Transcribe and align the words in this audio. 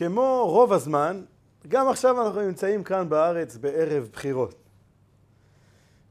כמו 0.00 0.42
רוב 0.46 0.72
הזמן, 0.72 1.22
גם 1.68 1.88
עכשיו 1.88 2.26
אנחנו 2.26 2.40
נמצאים 2.40 2.84
כאן 2.84 3.08
בארץ 3.08 3.56
בערב 3.56 4.08
בחירות. 4.12 4.54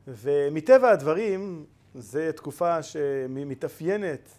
ומטבע 0.07 0.89
הדברים, 0.91 1.65
זו 1.95 2.19
תקופה 2.35 2.83
שמתאפיינת 2.83 4.29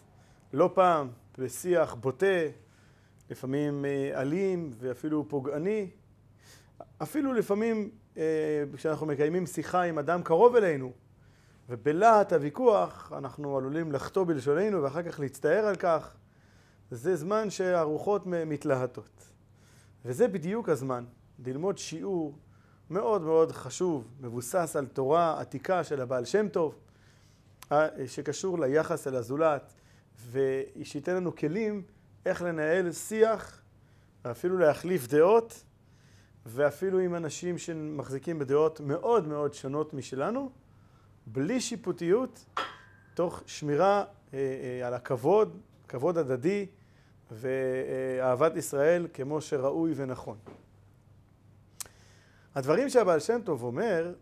לא 0.53 0.69
פעם 0.73 1.09
בשיח 1.37 1.93
בוטה, 1.93 2.25
לפעמים 3.29 3.85
אה, 3.85 4.21
אלים 4.21 4.71
ואפילו 4.79 5.25
פוגעני. 5.29 5.89
אפילו 7.01 7.33
לפעמים 7.33 7.89
אה, 8.17 8.63
כשאנחנו 8.75 9.05
מקיימים 9.05 9.45
שיחה 9.45 9.81
עם 9.81 9.99
אדם 9.99 10.23
קרוב 10.23 10.55
אלינו, 10.55 10.91
ובלהט 11.69 12.33
הוויכוח 12.33 13.13
אנחנו 13.17 13.57
עלולים 13.57 13.91
לחטוא 13.91 14.25
בלשוננו 14.25 14.83
ואחר 14.83 15.03
כך 15.03 15.19
להצטער 15.19 15.65
על 15.65 15.75
כך. 15.75 16.15
זה 16.91 17.15
זמן 17.15 17.49
שהרוחות 17.49 18.25
מתלהטות. 18.25 19.30
וזה 20.05 20.27
בדיוק 20.27 20.69
הזמן 20.69 21.05
ללמוד 21.45 21.77
שיעור 21.77 22.37
מאוד 22.89 23.21
מאוד 23.21 23.51
חשוב, 23.51 24.07
מבוסס 24.19 24.75
על 24.75 24.85
תורה 24.85 25.41
עתיקה 25.41 25.83
של 25.83 26.01
הבעל 26.01 26.25
שם 26.25 26.47
טוב, 26.49 26.75
אה, 27.71 27.87
שקשור 28.07 28.59
ליחס 28.59 29.07
אל 29.07 29.15
הזולת, 29.15 29.73
ושייתן 30.31 31.15
לנו 31.15 31.35
כלים 31.35 31.83
איך 32.25 32.41
לנהל 32.41 32.91
שיח, 32.91 33.61
ואפילו 34.25 34.57
להחליף 34.57 35.07
דעות, 35.07 35.63
ואפילו 36.45 36.99
עם 36.99 37.15
אנשים 37.15 37.57
שמחזיקים 37.57 38.39
בדעות 38.39 38.79
מאוד 38.79 39.27
מאוד 39.27 39.53
שונות 39.53 39.93
משלנו, 39.93 40.51
בלי 41.27 41.61
שיפוטיות, 41.61 42.45
תוך 43.13 43.43
שמירה 43.45 44.03
אה, 44.33 44.39
אה, 44.39 44.87
על 44.87 44.93
הכבוד, 44.93 45.57
כבוד 45.87 46.17
הדדי 46.17 46.65
ואהבת 47.31 48.55
ישראל 48.55 49.07
כמו 49.13 49.41
שראוי 49.41 49.93
ונכון. 49.95 50.37
הדברים 52.55 52.89
שהבעל 52.89 53.19
שם 53.19 53.41
טוב 53.43 53.63
אומר 53.63 54.13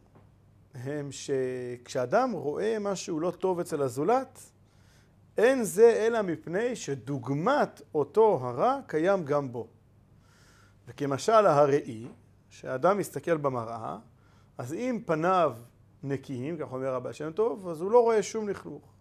הם 0.74 1.10
שכשאדם 1.12 2.32
רואה 2.32 2.78
משהו 2.80 3.20
לא 3.20 3.32
טוב 3.32 3.60
אצל 3.60 3.82
הזולת, 3.82 4.40
אין 5.38 5.64
זה 5.64 6.06
אלא 6.08 6.22
מפני 6.22 6.76
שדוגמת 6.76 7.82
אותו 7.94 8.40
הרע 8.44 8.80
קיים 8.88 9.26
גם 9.26 9.52
בו. 9.52 9.68
וכמשל 10.88 11.32
הראי, 11.46 12.08
כשאדם 12.50 12.98
מסתכל 12.98 13.38
במראה, 13.38 13.98
אז 14.58 14.74
אם 14.74 15.00
פניו 15.06 15.56
נקיים, 16.04 16.58
כך 16.58 16.74
אומר 16.74 16.96
הבעל 16.96 17.14
שם 17.14 17.32
טוב, 17.32 17.68
אז 17.68 17.82
הוא 17.82 17.92
לא 17.92 18.00
רואה 18.04 18.24
שום 18.24 18.50
לכלוך. 18.50 18.99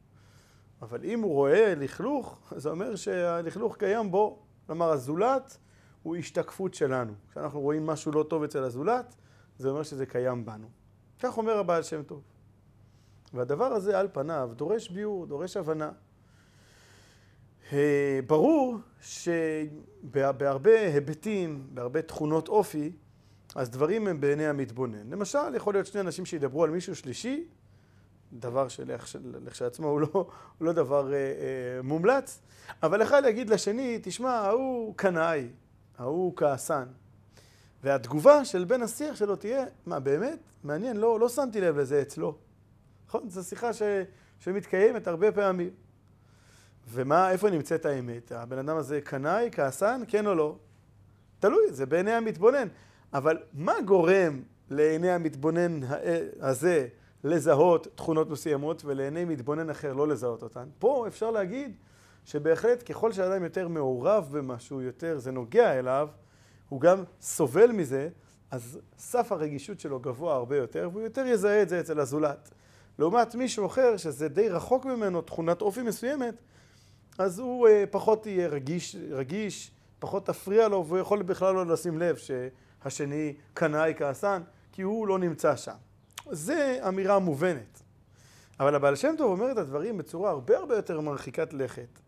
אבל 0.83 1.05
אם 1.05 1.21
הוא 1.21 1.33
רואה 1.33 1.75
לכלוך, 1.75 2.53
זה 2.57 2.71
אומר 2.71 2.97
שהלכלוך 2.97 3.77
קיים 3.77 4.11
בו. 4.11 4.39
כלומר, 4.67 4.91
הזולת 4.91 5.59
הוא 6.03 6.17
השתקפות 6.17 6.75
שלנו. 6.75 7.13
כשאנחנו 7.31 7.61
רואים 7.61 7.87
משהו 7.87 8.13
לא 8.13 8.23
טוב 8.23 8.43
אצל 8.43 8.63
הזולת, 8.65 9.15
זה 9.59 9.69
אומר 9.69 9.83
שזה 9.83 10.07
קיים 10.07 10.45
בנו. 10.45 10.69
כך 11.21 11.39
אומר 11.39 11.59
הבעל 11.59 11.83
שם 11.83 12.03
טוב. 12.03 12.23
והדבר 13.35 13.65
הזה 13.65 13.99
על 13.99 14.09
פניו 14.13 14.51
דורש 14.57 14.89
ביור, 14.89 15.27
דורש 15.27 15.57
הבנה. 15.57 15.91
אה, 17.73 18.21
ברור 18.27 18.77
שבהרבה 19.01 20.81
היבטים, 20.81 21.67
בהרבה 21.75 22.03
תכונות 22.03 22.49
אופי, 22.49 22.93
אז 23.55 23.71
דברים 23.71 24.09
הם 24.09 24.21
בעיני 24.21 24.47
המתבונן. 24.47 25.11
למשל, 25.11 25.55
יכול 25.55 25.75
להיות 25.75 25.87
שני 25.87 26.01
אנשים 26.01 26.27
שידברו 26.27 26.65
על 26.65 26.71
מישהו 26.71 26.97
שלישי, 26.97 27.49
דבר 28.33 28.69
שלכשעצמו 28.69 29.89
הוא 29.89 30.01
לא, 30.01 30.09
הוא 30.13 30.27
לא 30.61 30.73
דבר 30.73 31.13
אה, 31.13 31.19
אה, 31.19 31.83
מומלץ, 31.83 32.41
אבל 32.83 33.03
אחד 33.03 33.23
יגיד 33.27 33.51
לשני, 33.51 33.99
תשמע, 34.03 34.31
ההוא 34.31 34.95
קנאי, 34.97 35.49
ההוא 35.99 36.33
כעסן. 36.37 36.85
והתגובה 37.83 38.45
של 38.45 38.65
בן 38.65 38.83
השיח 38.83 39.17
שלו 39.17 39.37
תהיה, 39.37 39.65
מה 39.87 40.01
באמת? 40.01 40.39
מעניין, 40.65 40.97
לא, 40.97 41.21
לא 41.21 41.29
שמתי 41.29 41.61
לב 41.61 41.79
לזה 41.79 42.03
אצלו. 42.03 42.37
נכון? 43.09 43.31
זו 43.31 43.45
שיחה 43.45 43.73
ש, 43.73 43.83
שמתקיימת 44.41 45.07
הרבה 45.07 45.33
פעמים. 45.33 45.71
ומה, 46.91 47.31
איפה 47.31 47.51
נמצאת 47.51 47.87
האמת? 47.87 48.33
הבן 48.33 48.59
אדם 48.59 48.77
הזה 48.77 49.01
קנאי, 49.01 49.49
כעסן, 49.53 50.03
כן 50.09 50.27
או 50.27 50.35
לא? 50.35 50.57
תלוי, 51.39 51.73
זה 51.73 51.87
בעיני 51.87 52.13
המתבונן. 52.13 52.69
אבל 53.13 53.39
מה 53.53 53.73
גורם 53.85 54.43
לעיני 54.71 55.11
המתבונן 55.11 55.81
הזה 56.41 56.89
לזהות 57.25 57.87
תכונות 57.95 58.31
מסוימות 58.31 58.83
ולעיני 58.85 59.25
מתבונן 59.25 59.71
אחר 59.71 59.93
לא 59.93 60.09
לזהות 60.09 60.43
אותן? 60.43 60.69
פה 60.79 61.05
אפשר 61.09 61.31
להגיד 61.31 61.77
שבהחלט 62.25 62.91
ככל 62.91 63.13
שאדם 63.13 63.45
יותר 63.45 63.69
מעורב 63.69 64.29
במשהו, 64.31 64.81
יותר 64.83 65.19
זה 65.19 65.31
נוגע 65.31 65.79
אליו, 65.79 66.09
הוא 66.69 66.81
גם 66.81 67.05
סובל 67.21 67.73
מזה, 67.73 68.09
אז 68.51 68.79
סף 68.99 69.33
הרגישות 69.33 69.81
שלו 69.81 70.01
גבוה 70.01 70.35
הרבה 70.35 70.57
יותר, 70.57 70.89
והוא 70.93 71.03
יותר 71.03 71.27
יזהה 71.27 71.63
את 71.63 71.69
זה 71.69 71.81
אצל 71.81 72.01
הזולת. 72.01 72.51
לעומת 72.99 73.35
מישהו 73.35 73.67
אחר, 73.67 73.97
שזה 73.97 74.29
די 74.29 74.49
רחוק 74.49 74.85
ממנו, 74.85 75.23
תכונת 75.23 75.63
אופי 75.63 75.83
מסוימת, 75.83 76.35
אז 77.19 77.39
הוא 77.39 77.69
אה, 77.69 77.85
פחות 77.91 78.27
יהיה 78.27 78.49
רגיש, 78.49 78.97
רגיש, 79.11 79.71
פחות 79.99 80.27
תפריע 80.27 80.69
לו, 80.69 80.87
והוא 80.87 80.99
יכול 80.99 81.23
בכלל 81.23 81.55
לא 81.55 81.67
לשים 81.67 81.99
לב 81.99 82.17
שהשני 82.17 83.35
קנאי 83.55 83.95
כעסן, 83.97 84.43
כי 84.73 84.83
הוא 84.83 85.07
לא 85.07 85.19
נמצא 85.19 85.57
שם. 85.57 85.75
זה 86.31 86.79
אמירה 86.89 87.19
מובנת. 87.19 87.83
אבל 88.61 88.75
הבעל 88.75 88.97
שם 88.97 89.15
טוב 89.19 89.31
אומר 89.31 89.53
את 89.53 89.59
הדברים 89.59 89.99
בצורה 89.99 90.31
הרבה 90.31 90.57
הרבה 90.57 90.77
יותר 90.77 91.01
מרחיקת 91.01 91.53
לכת. 91.53 91.99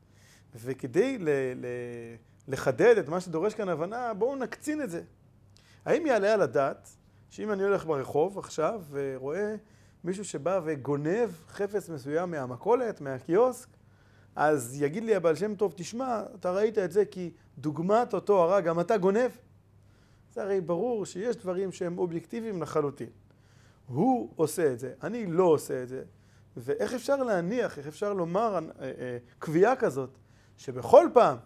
וכדי 0.56 1.18
ל- 1.18 1.28
ל- 1.56 2.16
לחדד 2.48 2.98
את 2.98 3.08
מה 3.08 3.20
שדורש 3.20 3.54
כאן 3.54 3.68
הבנה, 3.68 4.14
בואו 4.14 4.36
נקצין 4.36 4.82
את 4.82 4.90
זה. 4.90 5.02
האם 5.84 6.06
יעלה 6.06 6.34
על 6.34 6.42
הדעת 6.42 6.88
שאם 7.30 7.52
אני 7.52 7.62
הולך 7.62 7.86
ברחוב 7.86 8.38
עכשיו 8.38 8.82
ורואה 8.90 9.54
מישהו 10.04 10.24
שבא 10.24 10.60
וגונב 10.64 11.30
חפץ 11.48 11.88
מסוים 11.88 12.30
מהמכולת, 12.30 13.00
מהקיוסק, 13.00 13.68
אז 14.36 14.82
יגיד 14.82 15.04
לי 15.04 15.14
הבעל 15.14 15.34
שם 15.34 15.54
טוב, 15.54 15.72
תשמע, 15.76 16.22
אתה 16.34 16.52
ראית 16.52 16.78
את 16.78 16.92
זה 16.92 17.04
כי 17.04 17.30
דוגמת 17.58 18.14
אותו 18.14 18.42
הרע, 18.42 18.60
גם 18.60 18.80
אתה 18.80 18.96
גונב. 18.96 19.30
זה 20.32 20.42
הרי 20.42 20.60
ברור 20.60 21.06
שיש 21.06 21.36
דברים 21.36 21.72
שהם 21.72 21.98
אובייקטיביים 21.98 22.62
לחלוטין. 22.62 23.08
הוא 23.92 24.32
עושה 24.36 24.72
את 24.72 24.78
זה, 24.78 24.92
אני 25.02 25.26
לא 25.26 25.44
עושה 25.44 25.82
את 25.82 25.88
זה. 25.88 26.02
ואיך 26.56 26.94
אפשר 26.94 27.16
להניח, 27.16 27.78
איך 27.78 27.86
אפשר 27.86 28.12
לומר 28.12 28.54
אה, 28.54 28.84
אה, 28.84 29.18
קביעה 29.38 29.76
כזאת, 29.76 30.18
שבכל 30.56 31.08
פעם 31.14 31.36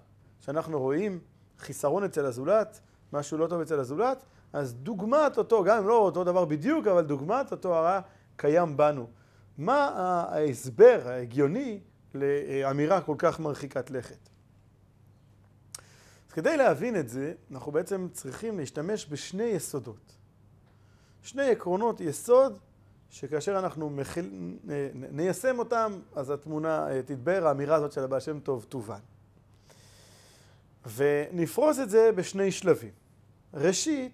שאנחנו 0.40 0.80
רואים 0.80 1.20
חיסרון 1.58 2.04
אצל 2.04 2.24
הזולת, 2.26 2.80
משהו 3.12 3.38
לא 3.38 3.46
טוב 3.46 3.60
אצל 3.60 3.80
הזולת, 3.80 4.24
אז 4.52 4.74
דוגמת 4.74 5.38
אותו, 5.38 5.64
גם 5.64 5.78
אם 5.78 5.88
לא 5.88 5.98
אותו 5.98 6.24
דבר 6.24 6.44
בדיוק, 6.44 6.86
אבל 6.86 7.04
דוגמת 7.04 7.52
אותו 7.52 7.74
הרע 7.74 8.00
קיים 8.36 8.76
בנו. 8.76 9.06
מה 9.58 9.88
ההסבר 10.32 11.00
ההגיוני 11.04 11.80
לאמירה 12.14 13.00
כל 13.00 13.14
כך 13.18 13.40
מרחיקת 13.40 13.90
לכת? 13.90 14.28
אז 16.28 16.32
כדי 16.32 16.56
להבין 16.56 16.96
את 16.96 17.08
זה, 17.08 17.32
אנחנו 17.50 17.72
בעצם 17.72 18.08
צריכים 18.12 18.58
להשתמש 18.58 19.06
בשני 19.10 19.44
יסודות. 19.44 20.23
שני 21.24 21.50
עקרונות 21.50 22.00
יסוד 22.00 22.58
שכאשר 23.10 23.58
אנחנו 23.58 23.90
מחיל, 23.90 24.56
ניישם 24.94 25.58
אותם, 25.58 25.92
אז 26.14 26.30
התמונה 26.30 26.86
תתבהר, 27.06 27.46
האמירה 27.46 27.76
הזאת 27.76 27.92
של 27.92 28.04
הבעל 28.04 28.20
שם 28.20 28.40
טוב 28.40 28.66
תובן. 28.68 28.98
ונפרוס 30.96 31.78
את 31.78 31.90
זה 31.90 32.12
בשני 32.12 32.52
שלבים. 32.52 32.90
ראשית, 33.54 34.12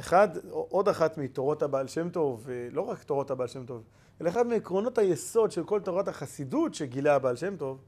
אחד, 0.00 0.28
עוד 0.50 0.88
אחת 0.88 1.18
מתורות 1.18 1.62
הבעל 1.62 1.88
שם 1.88 2.10
טוב, 2.10 2.42
ולא 2.44 2.80
רק 2.80 3.02
תורות 3.02 3.30
הבעל 3.30 3.48
שם 3.48 3.66
טוב, 3.66 3.82
אלא 4.20 4.28
אחד 4.28 4.46
מעקרונות 4.46 4.98
היסוד 4.98 5.50
של 5.50 5.64
כל 5.64 5.80
תורת 5.80 6.08
החסידות 6.08 6.74
שגילה 6.74 7.14
הבעל 7.14 7.36
שם 7.36 7.56
טוב, 7.56 7.78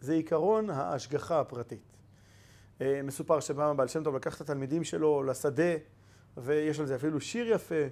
זה 0.00 0.12
עיקרון 0.12 0.70
ההשגחה 0.70 1.40
הפרטית. 1.40 1.96
אה, 2.80 3.00
מסופר 3.04 3.40
שפעם 3.40 3.70
הבעל 3.70 3.88
שם 3.88 4.04
טוב 4.04 4.16
לקח 4.16 4.36
את 4.36 4.40
התלמידים 4.40 4.84
שלו 4.84 5.22
לשדה, 5.22 5.72
ויש 6.36 6.80
על 6.80 6.86
זה 6.86 6.94
אפילו 6.94 7.20
שיר 7.20 7.52
יפה, 7.52 7.84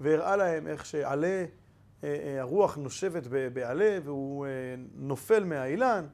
והראה 0.00 0.36
להם 0.36 0.66
איך 0.66 0.86
שעלה, 0.86 1.26
אה, 1.26 1.44
אה, 2.04 2.40
הרוח 2.40 2.76
נושבת 2.76 3.26
בעלה, 3.52 3.98
והוא 4.04 4.46
נופל 4.94 5.44
מהאילן. 5.44 6.06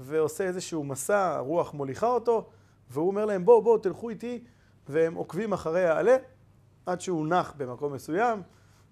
ועושה 0.00 0.44
איזשהו 0.44 0.84
מסע, 0.84 1.34
הרוח 1.36 1.74
מוליכה 1.74 2.06
אותו, 2.06 2.48
והוא 2.90 3.06
אומר 3.06 3.24
להם 3.24 3.44
בואו 3.44 3.62
בואו 3.62 3.78
תלכו 3.78 4.10
איתי, 4.10 4.44
והם 4.88 5.14
עוקבים 5.14 5.52
אחרי 5.52 5.84
העלה 5.86 6.16
עד 6.86 7.00
שהוא 7.00 7.26
נח 7.26 7.54
במקום 7.56 7.92
מסוים, 7.92 8.42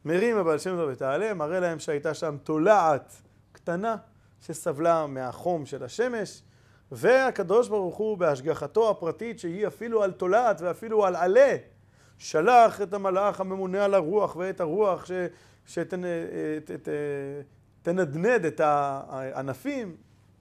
מרים 0.05 0.37
הבעל 0.37 0.59
שם 0.59 0.77
טוב 0.77 0.91
את 0.91 1.03
העלה, 1.03 1.35
מראה 1.35 1.61
להם 1.61 1.79
שהייתה 1.79 2.15
שם 2.15 2.37
תולעת 2.43 3.23
קטנה 3.53 3.97
שסבלה 4.41 5.07
מהחום 5.07 5.67
של 5.67 5.85
השמש, 5.85 6.43
והקדוש 6.93 7.69
ברוך 7.69 7.97
הוא 7.97 8.19
בהשגחתו 8.19 8.91
הפרטית 8.91 9.39
שהיא 9.39 9.67
אפילו 9.67 10.03
על 10.03 10.13
תולעת 10.13 10.61
ואפילו 10.61 11.07
על 11.07 11.17
עלה 11.17 11.57
שלח 12.19 12.83
את 12.83 12.95
המלאך 12.95 13.41
הממונה 13.41 13.85
על 13.85 13.95
הרוח 13.95 14.37
ואת 14.37 14.61
הרוח 14.61 15.05
ש, 15.07 15.13
שתנדנד 17.83 18.45
את 18.45 18.61
הענפים 18.61 19.97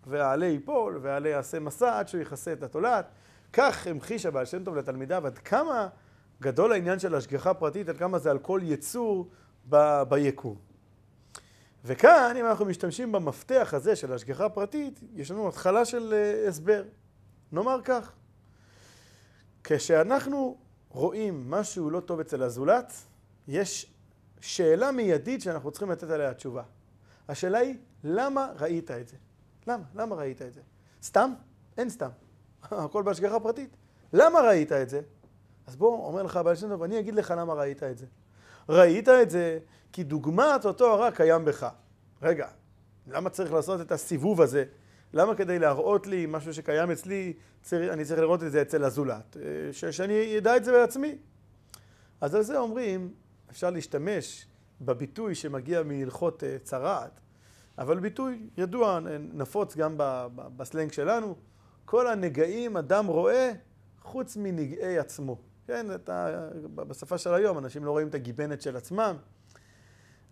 והעלה 0.08 0.46
ייפול, 0.46 1.00
והעלה 1.02 1.30
יעשה 1.30 1.60
מסע 1.60 2.00
עד 2.00 2.08
שהוא 2.08 2.22
יכסה 2.22 2.54
את 2.54 2.64
התולעת. 2.64 3.12
כך 3.54 3.88
המחיש 3.88 4.26
הבעל 4.26 4.46
שם 4.46 4.64
טוב 4.64 4.76
לתלמידיו 4.76 5.28
עד 5.28 5.38
כמה 5.38 5.88
גדול 6.42 6.72
העניין 6.72 7.00
של 7.00 7.16
השגחה 7.16 7.54
פרטית, 7.54 7.90
עד 7.90 7.98
כמה 7.98 8.20
זה 8.20 8.32
על 8.32 8.40
כל 8.40 8.62
יצור 8.64 9.28
ב- 9.70 10.04
ביקום. 10.10 10.56
וכאן, 11.86 12.36
אם 12.40 12.46
אנחנו 12.46 12.66
משתמשים 12.66 13.12
במפתח 13.12 13.74
הזה 13.74 13.96
של 13.96 14.14
השגחה 14.14 14.50
פרטית, 14.50 15.00
יש 15.14 15.32
לנו 15.32 15.48
התחלה 15.48 15.86
של 15.86 16.14
uh, 16.14 16.48
הסבר. 16.48 16.84
נאמר 17.52 17.80
כך, 17.84 18.12
כשאנחנו 19.64 20.58
רואים 20.98 21.50
משהו 21.50 21.90
לא 21.90 22.00
טוב 22.00 22.20
אצל 22.20 22.44
הזולת, 22.44 22.94
יש 23.48 23.94
שאלה 24.42 24.92
מיידית 24.92 25.42
שאנחנו 25.42 25.72
צריכים 25.72 25.92
לתת 25.92 26.10
עליה 26.10 26.34
תשובה. 26.34 26.64
השאלה 27.30 27.58
היא, 27.58 27.76
למה 28.04 28.52
ראית 28.60 28.92
את 28.92 29.08
זה? 29.08 29.18
למה? 29.68 29.84
למה 29.96 30.16
ראית 30.16 30.42
את 30.42 30.54
זה? 30.54 30.62
סתם? 31.04 31.34
אין 31.78 31.90
סתם. 31.90 32.10
הכל 32.72 33.04
בהשגחה 33.04 33.40
פרטית. 33.40 33.78
למה 34.14 34.40
ראית 34.40 34.72
את 34.72 34.90
זה? 34.90 35.02
אז 35.68 35.76
בוא, 35.76 36.08
אומר 36.08 36.24
לך 36.24 36.36
הבעל 36.36 36.56
שם 36.56 36.70
טוב, 36.70 36.84
אני 36.84 37.00
אגיד 37.00 37.16
לך 37.16 37.34
למה 37.38 37.54
ראית 37.54 37.84
את 37.84 37.98
זה. 37.98 38.06
ראית 38.70 39.10
את 39.10 39.30
זה 39.30 39.60
כי 39.94 40.04
דוגמת 40.04 40.66
אותו 40.66 40.94
הרע 40.94 41.12
קיים 41.12 41.46
בך. 41.46 41.68
רגע, 42.22 42.48
למה 43.08 43.30
צריך 43.30 43.54
לעשות 43.54 43.82
את 43.82 43.92
הסיבוב 43.92 44.42
הזה? 44.42 44.66
למה 45.18 45.36
כדי 45.36 45.60
להראות 45.60 46.08
לי 46.08 46.26
משהו 46.30 46.54
שקיים 46.54 46.92
אצלי, 46.92 47.34
אני 47.74 48.06
צריך 48.06 48.20
לראות 48.20 48.44
את 48.44 48.52
זה 48.52 48.62
אצל 48.62 48.84
הזולת? 48.84 49.38
אה, 49.38 49.74
ש, 49.74 49.86
שאני 49.86 50.38
אדע 50.38 50.58
את 50.58 50.64
זה 50.64 50.72
בעצמי. 50.72 51.18
אז 52.22 52.36
על 52.36 52.42
זה 52.42 52.58
אומרים, 52.60 53.14
אפשר 53.52 53.70
להשתמש 53.70 54.46
בביטוי 54.82 55.36
שמגיע 55.36 55.84
מהלכות 55.84 56.44
אה, 56.44 56.58
צרעת, 56.64 57.20
אבל 57.78 58.00
ביטוי 58.00 58.50
ידוע, 58.58 59.00
נפוץ 59.34 59.76
גם 59.78 59.96
בסלנג 60.36 60.92
שלנו, 60.92 61.36
כל 61.86 62.08
הנגעים 62.08 62.78
אדם 62.78 63.08
רואה 63.08 63.52
חוץ 64.02 64.38
מנגעי 64.38 65.00
עצמו. 65.00 65.38
כן, 65.68 65.96
אתה, 65.96 66.48
בשפה 66.76 67.18
של 67.18 67.34
היום 67.34 67.58
אנשים 67.58 67.86
לא 67.86 67.92
רואים 67.92 68.08
את 68.08 68.16
הגיבנת 68.16 68.62
של 68.62 68.78
עצמם, 68.78 69.16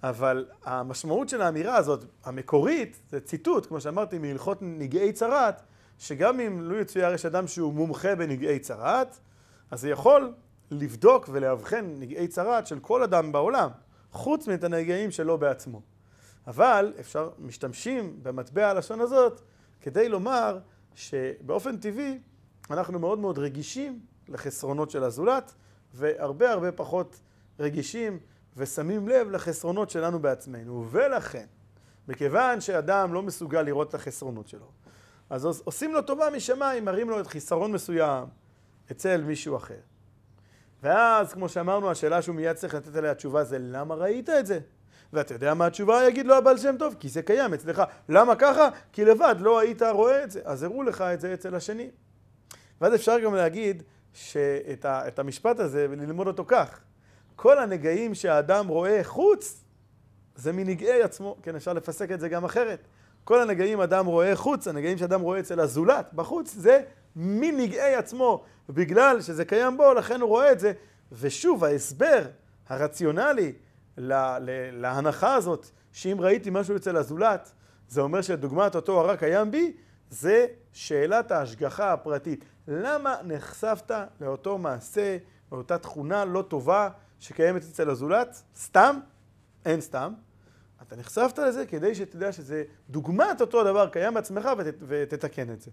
אבל 0.03 0.45
המשמעות 0.63 1.30
של 1.30 1.42
האמירה 1.42 1.75
הזאת, 1.75 2.06
המקורית, 2.24 3.00
זה 3.09 3.19
ציטוט, 3.19 3.65
כמו 3.65 3.81
שאמרתי, 3.81 4.18
מהלכות 4.18 4.57
נגעי 4.62 5.13
צרעת, 5.13 5.62
שגם 6.00 6.39
אם 6.39 6.62
לא 6.62 6.75
יצויר 6.75 7.13
יש 7.13 7.25
אדם 7.25 7.47
שהוא 7.47 7.74
מומחה 7.74 8.15
בנגעי 8.15 8.59
צרעת, 8.59 9.19
אז 9.71 9.81
זה 9.81 9.89
יכול 9.89 10.33
לבדוק 10.71 11.30
ולאבחן 11.31 11.86
נגעי 12.00 12.27
צרעת 12.27 12.68
של 12.68 12.80
כל 12.80 13.03
אדם 13.03 13.31
בעולם, 13.31 13.69
חוץ 14.12 14.47
מאת 14.47 14.63
הנגעים 14.63 15.12
שלו 15.12 15.38
בעצמו. 15.38 15.81
אבל 16.47 16.94
אפשר, 17.00 17.30
משתמשים 17.39 18.19
במטבע 18.24 18.69
הלשון 18.69 19.01
הזאת 19.01 19.42
כדי 19.81 20.09
לומר 20.09 20.59
שבאופן 20.95 21.77
טבעי 21.77 22.19
אנחנו 22.71 23.00
מאוד 23.00 23.19
מאוד 23.19 23.39
רגישים 23.39 24.00
לחסרונות 24.27 24.92
של 24.92 25.03
הזולת, 25.03 25.53
והרבה 25.94 26.51
הרבה 26.51 26.71
פחות 26.71 27.19
רגישים 27.59 28.19
ושמים 28.57 29.07
לב 29.07 29.31
לחסרונות 29.31 29.90
שלנו 29.90 30.19
בעצמנו. 30.19 30.88
ולכן, 30.92 31.46
מכיוון 32.07 32.62
שאדם 32.62 33.13
לא 33.13 33.24
מסוגל 33.24 33.62
לראות 33.62 33.90
את 33.90 33.94
החסרונות 33.94 34.48
שלו, 34.48 34.72
אז 35.30 35.62
עושים 35.63 35.94
לו 35.94 36.02
טובה 36.02 36.30
משמיים, 36.36 36.86
מראים 36.86 37.10
לו 37.10 37.19
את 37.19 37.28
חיסרון 37.28 37.72
מסוים 37.72 38.28
אצל 38.92 39.22
מישהו 39.22 39.57
אחר. 39.57 39.80
ואז, 40.84 41.34
כמו 41.34 41.50
שאמרנו, 41.50 41.92
השאלה 41.92 42.22
שהוא 42.22 42.36
מיד 42.36 42.56
צריך 42.56 42.75
לתת 42.75 42.96
עליה 42.96 43.16
תשובה 43.16 43.44
זה 43.44 43.57
למה 43.60 43.96
ראית 43.96 44.30
את 44.30 44.46
זה? 44.46 44.60
ואתה 45.13 45.34
יודע 45.34 45.54
מה 45.54 45.66
התשובה? 45.66 46.07
יגיד 46.07 46.25
לו 46.25 46.36
הבעל 46.36 46.57
שם 46.57 46.75
טוב, 46.80 46.96
כי 47.00 47.10
זה 47.10 47.22
קיים 47.22 47.54
אצלך. 47.54 47.84
למה 48.10 48.36
ככה? 48.36 48.69
כי 48.92 49.06
לבד 49.06 49.36
לא 49.40 49.60
היית 49.60 49.81
רואה 49.81 50.24
את 50.24 50.31
זה. 50.31 50.42
אז 50.44 50.63
הראו 50.63 50.84
לך 50.84 51.02
את 51.02 51.22
זה 51.22 51.34
אצל 51.34 51.56
השני. 51.56 51.90
ואז 52.81 52.96
אפשר 52.96 53.19
גם 53.19 53.36
להגיד 53.36 53.84
שאת 54.13 55.19
המשפט 55.19 55.60
הזה, 55.60 55.88
וללמוד 55.90 56.28
אותו 56.28 56.46
כך. 56.48 56.80
כל 57.35 57.59
הנגעים 57.59 58.15
שהאדם 58.15 58.67
רואה 58.67 59.03
חוץ, 59.03 59.63
זה 60.35 60.51
מנגעי 60.51 61.03
עצמו. 61.03 61.35
כן, 61.43 61.55
אפשר 61.55 61.73
לפסק 61.73 62.11
את 62.11 62.19
זה 62.19 62.29
גם 62.29 62.45
אחרת. 62.45 62.87
כל 63.23 63.41
הנגעים 63.41 63.81
אדם 63.81 64.05
רואה 64.05 64.35
חוץ, 64.35 64.67
הנגעים 64.67 64.97
שאדם 64.97 65.21
רואה 65.21 65.39
אצל 65.39 65.59
הזולת, 65.59 66.13
בחוץ, 66.13 66.53
זה 66.53 66.81
מנגעי 67.15 67.95
עצמו. 67.95 68.43
בגלל 68.69 69.21
שזה 69.21 69.45
קיים 69.45 69.77
בו, 69.77 69.93
לכן 69.93 70.21
הוא 70.21 70.29
רואה 70.29 70.51
את 70.51 70.59
זה. 70.59 70.73
ושוב, 71.11 71.63
ההסבר 71.63 72.21
הרציונלי 72.69 73.53
לה, 73.97 74.37
להנחה 74.71 75.35
הזאת, 75.35 75.69
שאם 75.91 76.17
ראיתי 76.19 76.49
משהו 76.49 76.75
אצל 76.75 76.97
הזולת, 76.97 77.51
זה 77.87 78.01
אומר 78.01 78.21
שדוגמת 78.21 78.75
אותו 78.75 78.99
הרע 78.99 79.17
קיים 79.17 79.51
בי, 79.51 79.73
זה 80.09 80.45
שאלת 80.73 81.31
ההשגחה 81.31 81.93
הפרטית. 81.93 82.45
למה 82.67 83.15
נחשפת 83.23 83.91
לאותו 84.21 84.57
מעשה, 84.57 85.17
לאותה 85.51 85.77
תכונה 85.77 86.25
לא 86.25 86.41
טובה 86.41 86.89
שקיימת 87.19 87.63
אצל 87.63 87.89
הזולת? 87.89 88.41
סתם? 88.56 89.00
אין 89.65 89.81
סתם. 89.81 90.13
אתה 90.81 90.95
נחשפת 90.95 91.39
לזה 91.39 91.65
כדי 91.65 91.95
שתדע 91.95 92.31
שזה 92.31 92.63
דוגמת 92.89 93.41
אותו 93.41 93.63
דבר 93.63 93.89
קיים 93.89 94.13
בעצמך 94.13 94.50
ות, 94.57 94.75
ותתקן 94.88 95.53
את 95.53 95.62
זה. 95.62 95.71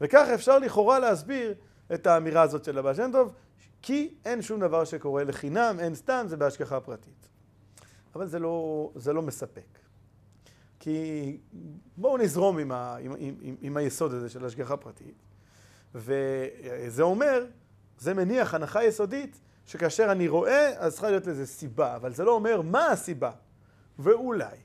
וכך 0.00 0.28
אפשר 0.34 0.58
לכאורה 0.58 0.98
להסביר 0.98 1.54
את 1.94 2.06
האמירה 2.06 2.42
הזאת 2.42 2.64
של 2.64 2.78
הבעל 2.78 2.94
שם 2.94 3.10
טוב, 3.12 3.34
כי 3.82 4.14
אין 4.24 4.42
שום 4.42 4.60
דבר 4.60 4.84
שקורה 4.84 5.24
לחינם, 5.24 5.76
אין 5.80 5.94
סתם, 5.94 6.24
זה 6.28 6.36
בהשגחה 6.36 6.80
פרטית. 6.80 7.28
אבל 8.14 8.26
זה 8.26 8.38
לא, 8.38 8.90
זה 8.94 9.12
לא 9.12 9.22
מספק. 9.22 9.78
כי 10.80 11.38
בואו 11.96 12.18
נזרום 12.18 12.58
עם, 12.58 12.72
ה, 12.72 12.96
עם, 12.96 13.12
עם, 13.18 13.56
עם 13.60 13.76
היסוד 13.76 14.12
הזה 14.12 14.28
של 14.28 14.44
השגחה 14.44 14.76
פרטית. 14.76 15.26
וזה 15.94 17.02
אומר, 17.02 17.46
זה 17.98 18.14
מניח 18.14 18.54
הנחה 18.54 18.84
יסודית, 18.84 19.40
שכאשר 19.66 20.12
אני 20.12 20.28
רואה, 20.28 20.72
אז 20.78 20.92
צריכה 20.92 21.10
להיות 21.10 21.26
לזה 21.26 21.46
סיבה, 21.46 21.96
אבל 21.96 22.12
זה 22.12 22.24
לא 22.24 22.32
אומר 22.32 22.60
מה 22.60 22.86
הסיבה. 22.86 23.30
ואולי 23.98 24.56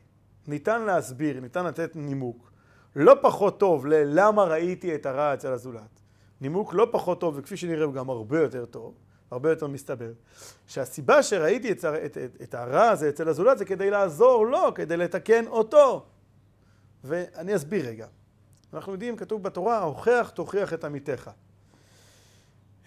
ניתן 0.47 0.81
להסביר, 0.81 1.39
ניתן 1.39 1.65
לתת 1.65 1.95
נימוק 1.95 2.51
לא 2.95 3.15
פחות 3.21 3.59
טוב 3.59 3.85
ללמה 3.85 4.43
ראיתי 4.43 4.95
את 4.95 5.05
הרע 5.05 5.33
אצל 5.33 5.51
הזולת. 5.51 6.01
נימוק 6.41 6.73
לא 6.73 6.87
פחות 6.91 7.19
טוב, 7.19 7.35
וכפי 7.37 7.57
שנראה 7.57 7.85
הוא 7.85 7.93
גם 7.93 8.09
הרבה 8.09 8.39
יותר 8.39 8.65
טוב, 8.65 8.93
הרבה 9.31 9.49
יותר 9.49 9.67
מסתבר, 9.67 10.11
שהסיבה 10.67 11.23
שראיתי 11.23 11.71
את, 11.71 11.85
את, 11.85 12.17
את, 12.17 12.41
את 12.41 12.53
הרע 12.53 12.89
הזה 12.89 13.09
אצל 13.09 13.27
הזולת 13.27 13.57
זה 13.57 13.65
כדי 13.65 13.89
לעזור 13.89 14.45
לו, 14.45 14.73
כדי 14.75 14.97
לתקן 14.97 15.47
אותו. 15.47 16.05
ואני 17.03 17.55
אסביר 17.55 17.87
רגע. 17.87 18.07
אנחנו 18.73 18.91
יודעים, 18.91 19.15
כתוב 19.15 19.43
בתורה, 19.43 19.79
הוכח 19.79 20.31
תוכיח 20.35 20.73
את 20.73 20.83
עמיתך. 20.83 21.31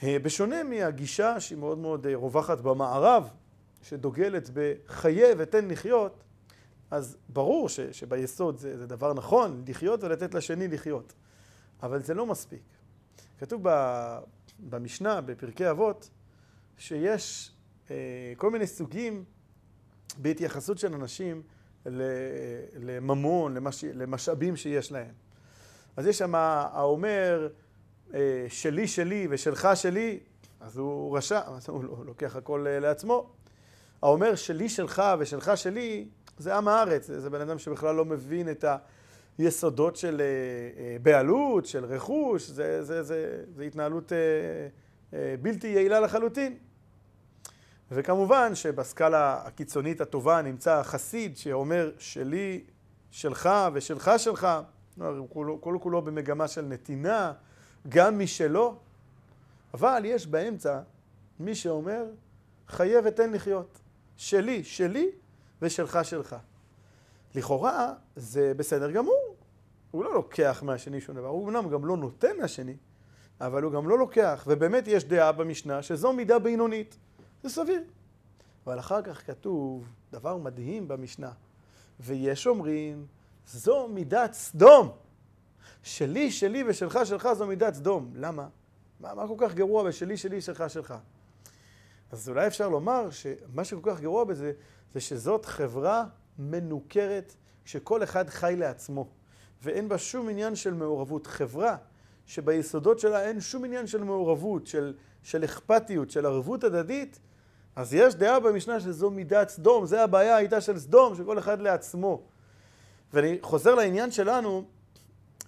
אה, 0.02 0.18
בשונה 0.18 0.62
מהגישה 0.62 1.40
שהיא 1.40 1.58
מאוד 1.58 1.78
מאוד 1.78 2.06
אה, 2.06 2.16
רווחת 2.16 2.58
במערב, 2.58 3.28
שדוגלת 3.82 4.50
בחיי 4.54 5.32
ותן 5.38 5.68
לחיות, 5.68 6.24
אז 6.90 7.16
ברור 7.28 7.68
ש, 7.68 7.80
שביסוד 7.80 8.58
זה, 8.58 8.78
זה 8.78 8.86
דבר 8.86 9.14
נכון, 9.14 9.64
לחיות 9.68 10.04
ולתת 10.04 10.34
לשני 10.34 10.68
לחיות. 10.68 11.12
אבל 11.82 12.02
זה 12.02 12.14
לא 12.14 12.26
מספיק. 12.26 12.62
כתוב 13.38 13.62
במשנה, 14.58 15.20
בפרקי 15.20 15.70
אבות, 15.70 16.10
שיש 16.78 17.52
אה, 17.90 17.96
כל 18.36 18.50
מיני 18.50 18.66
סוגים 18.66 19.24
בהתייחסות 20.18 20.78
של 20.78 20.94
אנשים 20.94 21.42
לממון, 22.76 23.54
למש, 23.54 23.84
למשאבים 23.84 24.56
שיש 24.56 24.92
להם. 24.92 25.12
אז 25.96 26.06
יש 26.06 26.18
שם 26.18 26.34
האומר 26.34 27.48
שלי 28.48 28.86
שלי 28.86 29.26
ושלך 29.30 29.68
שלי, 29.74 30.18
אז 30.60 30.76
הוא 30.76 31.16
רשע, 31.16 31.40
אז 31.56 31.68
הוא 31.68 31.84
לא, 31.84 31.96
לוקח 32.06 32.36
הכל 32.36 32.66
אה, 32.66 32.80
לעצמו. 32.80 33.30
האומר 34.02 34.34
שלי 34.34 34.68
שלך 34.68 35.02
ושלך 35.18 35.56
שלי, 35.56 36.08
זה 36.38 36.56
עם 36.56 36.68
הארץ, 36.68 37.06
זה 37.06 37.30
בן 37.30 37.40
אדם 37.40 37.58
שבכלל 37.58 37.94
לא 37.94 38.04
מבין 38.04 38.50
את 38.50 38.64
היסודות 39.38 39.96
של 39.96 40.20
אה, 40.20 40.96
בעלות, 41.02 41.66
של 41.66 41.84
רכוש, 41.84 42.50
זה, 42.50 42.84
זה, 42.84 43.02
זה, 43.02 43.42
זה 43.56 43.62
התנהלות 43.62 44.12
בלתי 45.42 45.66
יעילה 45.66 46.00
לחלוטין. 46.00 46.56
וכמובן 47.90 48.54
שבסקאלה 48.54 49.42
הקיצונית 49.44 50.00
הטובה 50.00 50.42
נמצא 50.42 50.78
החסיד 50.78 51.36
שאומר 51.36 51.90
שלי, 51.98 52.64
שלך 53.10 53.48
ושלך 53.72 54.10
שלך, 54.16 54.48
כולו 55.28 55.80
כולו 55.80 56.02
במגמה 56.02 56.48
של 56.48 56.62
נתינה, 56.62 57.32
גם 57.88 58.18
משלו, 58.18 58.76
אבל 59.74 60.02
יש 60.04 60.26
באמצע 60.26 60.80
מי 61.40 61.54
שאומר 61.54 62.04
חיה 62.68 63.00
ותן 63.04 63.32
לחיות, 63.32 63.78
שלי, 64.16 64.64
שלי 64.64 65.10
ושלך 65.62 65.98
שלך. 66.02 66.36
לכאורה 67.34 67.94
זה 68.16 68.52
בסדר 68.56 68.90
גמור, 68.90 69.36
הוא 69.90 70.04
לא 70.04 70.14
לוקח 70.14 70.62
מהשני 70.66 71.00
שום 71.00 71.16
דבר, 71.16 71.28
הוא 71.28 71.48
אמנם 71.48 71.68
גם 71.68 71.84
לא 71.84 71.96
נותן 71.96 72.36
מהשני, 72.40 72.76
אבל 73.40 73.62
הוא 73.62 73.72
גם 73.72 73.88
לא 73.88 73.98
לוקח, 73.98 74.44
ובאמת 74.46 74.88
יש 74.88 75.04
דעה 75.04 75.32
במשנה 75.32 75.82
שזו 75.82 76.12
מידה 76.12 76.38
בינונית. 76.38 76.96
זה 77.42 77.48
סביר. 77.48 77.82
אבל 78.66 78.78
אחר 78.78 79.02
כך 79.02 79.26
כתוב 79.26 79.88
דבר 80.12 80.36
מדהים 80.36 80.88
במשנה, 80.88 81.30
ויש 82.00 82.46
אומרים, 82.46 83.06
זו 83.46 83.88
מידת 83.88 84.32
סדום. 84.32 84.92
שלי, 85.84 86.30
שלי 86.30 86.64
ושלך, 86.66 86.98
שלך 87.04 87.28
זו 87.32 87.46
מידת 87.46 87.74
סדום. 87.74 88.10
למה? 88.14 88.48
מה, 89.00 89.14
מה 89.14 89.28
כל 89.28 89.34
כך 89.38 89.54
גרוע 89.54 89.84
בשלי, 89.84 90.16
שלי, 90.16 90.40
שלך, 90.40 90.64
שלך? 90.68 90.94
אז 92.12 92.28
אולי 92.28 92.46
אפשר 92.46 92.68
לומר 92.68 93.10
שמה 93.10 93.64
שכל 93.64 93.80
כך 93.90 94.00
גרוע 94.00 94.24
בזה, 94.24 94.52
זה 94.94 95.00
שזאת 95.00 95.44
חברה 95.44 96.04
מנוכרת, 96.38 97.34
שכל 97.64 98.02
אחד 98.02 98.28
חי 98.28 98.54
לעצמו, 98.58 99.08
ואין 99.62 99.88
בה 99.88 99.98
שום 99.98 100.28
עניין 100.28 100.56
של 100.56 100.74
מעורבות. 100.74 101.26
חברה 101.26 101.76
שביסודות 102.26 102.98
שלה 102.98 103.22
אין 103.22 103.40
שום 103.40 103.64
עניין 103.64 103.86
של 103.86 104.04
מעורבות, 104.04 104.66
של, 104.66 104.94
של 105.22 105.44
אכפתיות, 105.44 106.10
של 106.10 106.26
ערבות 106.26 106.64
הדדית, 106.64 107.20
אז 107.76 107.94
יש 107.94 108.14
דעה 108.14 108.40
במשנה 108.40 108.80
שזו 108.80 109.10
מידת 109.10 109.48
סדום, 109.48 109.86
זה 109.86 110.02
הבעיה 110.02 110.36
הייתה 110.36 110.60
של 110.60 110.78
סדום, 110.78 111.16
שכל 111.16 111.38
אחד 111.38 111.60
לעצמו. 111.60 112.22
ואני 113.12 113.38
חוזר 113.42 113.74
לעניין 113.74 114.10
שלנו, 114.10 114.64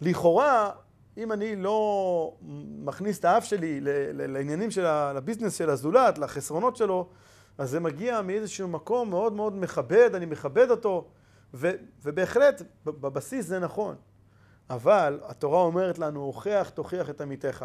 לכאורה, 0.00 0.70
אם 1.16 1.32
אני 1.32 1.56
לא 1.56 2.36
מכניס 2.78 3.18
את 3.18 3.24
האף 3.24 3.44
שלי 3.44 3.80
לעניינים 4.12 4.70
של 4.70 4.86
הביזנס 4.86 5.54
של 5.54 5.70
הזולת, 5.70 6.18
לחסרונות 6.18 6.76
שלו, 6.76 7.08
אז 7.58 7.70
זה 7.70 7.80
מגיע 7.80 8.22
מאיזשהו 8.22 8.68
מקום 8.68 9.10
מאוד 9.10 9.32
מאוד 9.32 9.56
מכבד, 9.56 10.10
אני 10.14 10.26
מכבד 10.26 10.70
אותו, 10.70 11.08
ו, 11.54 11.70
ובהחלט, 12.02 12.62
בבסיס 12.84 13.46
זה 13.46 13.58
נכון. 13.58 13.96
אבל 14.70 15.20
התורה 15.24 15.60
אומרת 15.60 15.98
לנו, 15.98 16.20
הוכח 16.20 16.70
תוכיח 16.74 17.10
את 17.10 17.20
עמיתך. 17.20 17.64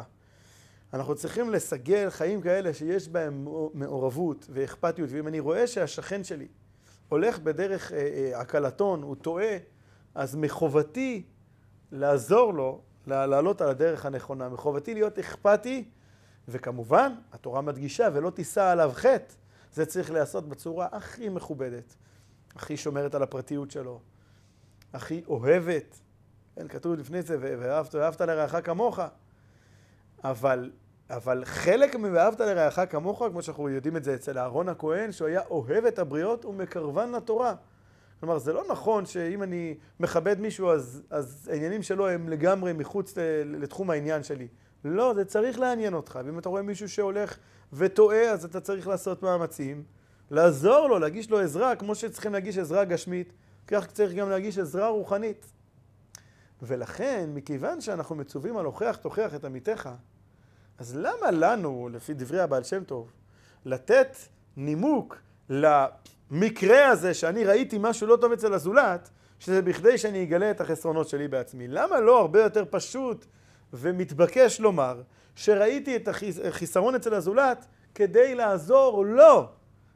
אנחנו 0.93 1.15
צריכים 1.15 1.49
לסגל 1.49 2.09
חיים 2.09 2.41
כאלה 2.41 2.73
שיש 2.73 3.07
בהם 3.07 3.47
מעורבות 3.73 4.47
ואכפתיות, 4.49 5.09
ואם 5.11 5.27
אני 5.27 5.39
רואה 5.39 5.67
שהשכן 5.67 6.23
שלי 6.23 6.47
הולך 7.09 7.39
בדרך 7.39 7.91
עקלתון, 8.33 8.99
אה, 8.99 9.03
אה, 9.03 9.07
הוא 9.07 9.15
טועה, 9.15 9.57
אז 10.15 10.35
מחובתי 10.35 11.23
לעזור 11.91 12.53
לו 12.53 12.81
לעלות 13.07 13.61
על 13.61 13.69
הדרך 13.69 14.05
הנכונה. 14.05 14.49
מחובתי 14.49 14.93
להיות 14.93 15.19
אכפתי, 15.19 15.89
וכמובן, 16.47 17.13
התורה 17.33 17.61
מדגישה, 17.61 18.09
ולא 18.13 18.29
תישא 18.29 18.63
עליו 18.63 18.91
חטא. 18.93 19.33
זה 19.73 19.85
צריך 19.85 20.11
להיעשות 20.11 20.49
בצורה 20.49 20.87
הכי 20.91 21.29
מכובדת, 21.29 21.95
הכי 22.55 22.77
שומרת 22.77 23.15
על 23.15 23.23
הפרטיות 23.23 23.71
שלו, 23.71 23.99
הכי 24.93 25.23
אוהבת. 25.27 25.99
כן, 26.55 26.67
כתוב 26.67 26.93
לפני 26.93 27.21
זה, 27.21 27.37
ואהבת, 27.39 27.95
ואהבת 27.95 28.21
לרעך 28.21 28.55
כמוך. 28.65 28.99
אבל, 30.23 30.71
אבל 31.09 31.45
חלק 31.45 31.95
מ"ואהבת 31.95 32.39
לרעך 32.39 32.79
כמוך", 32.89 33.23
כמו 33.31 33.41
שאנחנו 33.41 33.69
יודעים 33.69 33.97
את 33.97 34.03
זה 34.03 34.15
אצל 34.15 34.37
אהרון 34.37 34.69
הכהן, 34.69 35.11
שהוא 35.11 35.27
היה 35.27 35.41
אוהב 35.49 35.85
את 35.85 35.99
הבריות 35.99 36.45
ומקרבן 36.45 37.11
לתורה. 37.11 37.55
כלומר, 38.21 38.37
זה 38.37 38.53
לא 38.53 38.63
נכון 38.69 39.05
שאם 39.05 39.43
אני 39.43 39.75
מכבד 39.99 40.39
מישהו, 40.39 40.71
אז, 40.71 41.01
אז 41.09 41.49
העניינים 41.51 41.83
שלו 41.83 42.09
הם 42.09 42.29
לגמרי 42.29 42.73
מחוץ 42.73 43.13
לתחום 43.45 43.89
העניין 43.89 44.23
שלי. 44.23 44.47
לא, 44.85 45.13
זה 45.13 45.25
צריך 45.25 45.59
לעניין 45.59 45.93
אותך. 45.93 46.19
ואם 46.25 46.39
אתה 46.39 46.49
רואה 46.49 46.61
מישהו 46.61 46.89
שהולך 46.89 47.37
וטועה, 47.73 48.31
אז 48.31 48.45
אתה 48.45 48.59
צריך 48.59 48.87
לעשות 48.87 49.23
מאמצים, 49.23 49.83
לעזור 50.31 50.87
לו, 50.87 50.99
להגיש 50.99 51.29
לו 51.29 51.39
עזרה, 51.39 51.75
כמו 51.75 51.95
שצריכים 51.95 52.33
להגיש 52.33 52.57
עזרה 52.57 52.85
גשמית, 52.85 53.33
כך 53.67 53.87
צריך 53.91 54.13
גם 54.13 54.29
להגיש 54.29 54.57
עזרה 54.57 54.87
רוחנית. 54.87 55.45
ולכן, 56.61 57.29
מכיוון 57.33 57.81
שאנחנו 57.81 58.15
מצווים 58.15 58.57
על 58.57 58.65
הוכח 58.65 58.97
תוכיח 59.01 59.35
את 59.35 59.45
עמיתך, 59.45 59.89
אז 60.77 60.95
למה 60.95 61.31
לנו, 61.31 61.89
לפי 61.91 62.13
דברי 62.13 62.39
הבעל 62.39 62.63
שם 62.63 62.83
טוב, 62.83 63.11
לתת 63.65 64.15
נימוק 64.57 65.17
למקרה 66.31 66.87
הזה 66.87 67.13
שאני 67.13 67.45
ראיתי 67.45 67.77
משהו 67.79 68.07
לא 68.07 68.15
טוב 68.15 68.31
אצל 68.31 68.53
הזולת, 68.53 69.09
שזה 69.39 69.61
בכדי 69.61 69.97
שאני 69.97 70.23
אגלה 70.23 70.51
את 70.51 70.61
החסרונות 70.61 71.09
שלי 71.09 71.27
בעצמי? 71.27 71.67
למה 71.67 71.99
לא 71.99 72.19
הרבה 72.19 72.43
יותר 72.43 72.63
פשוט 72.69 73.25
ומתבקש 73.73 74.59
לומר 74.59 75.01
שראיתי 75.35 75.95
את 75.95 76.07
החיסרון 76.43 76.95
אצל 76.95 77.13
הזולת 77.13 77.65
כדי 77.95 78.35
לעזור 78.35 79.05
לו, 79.05 79.47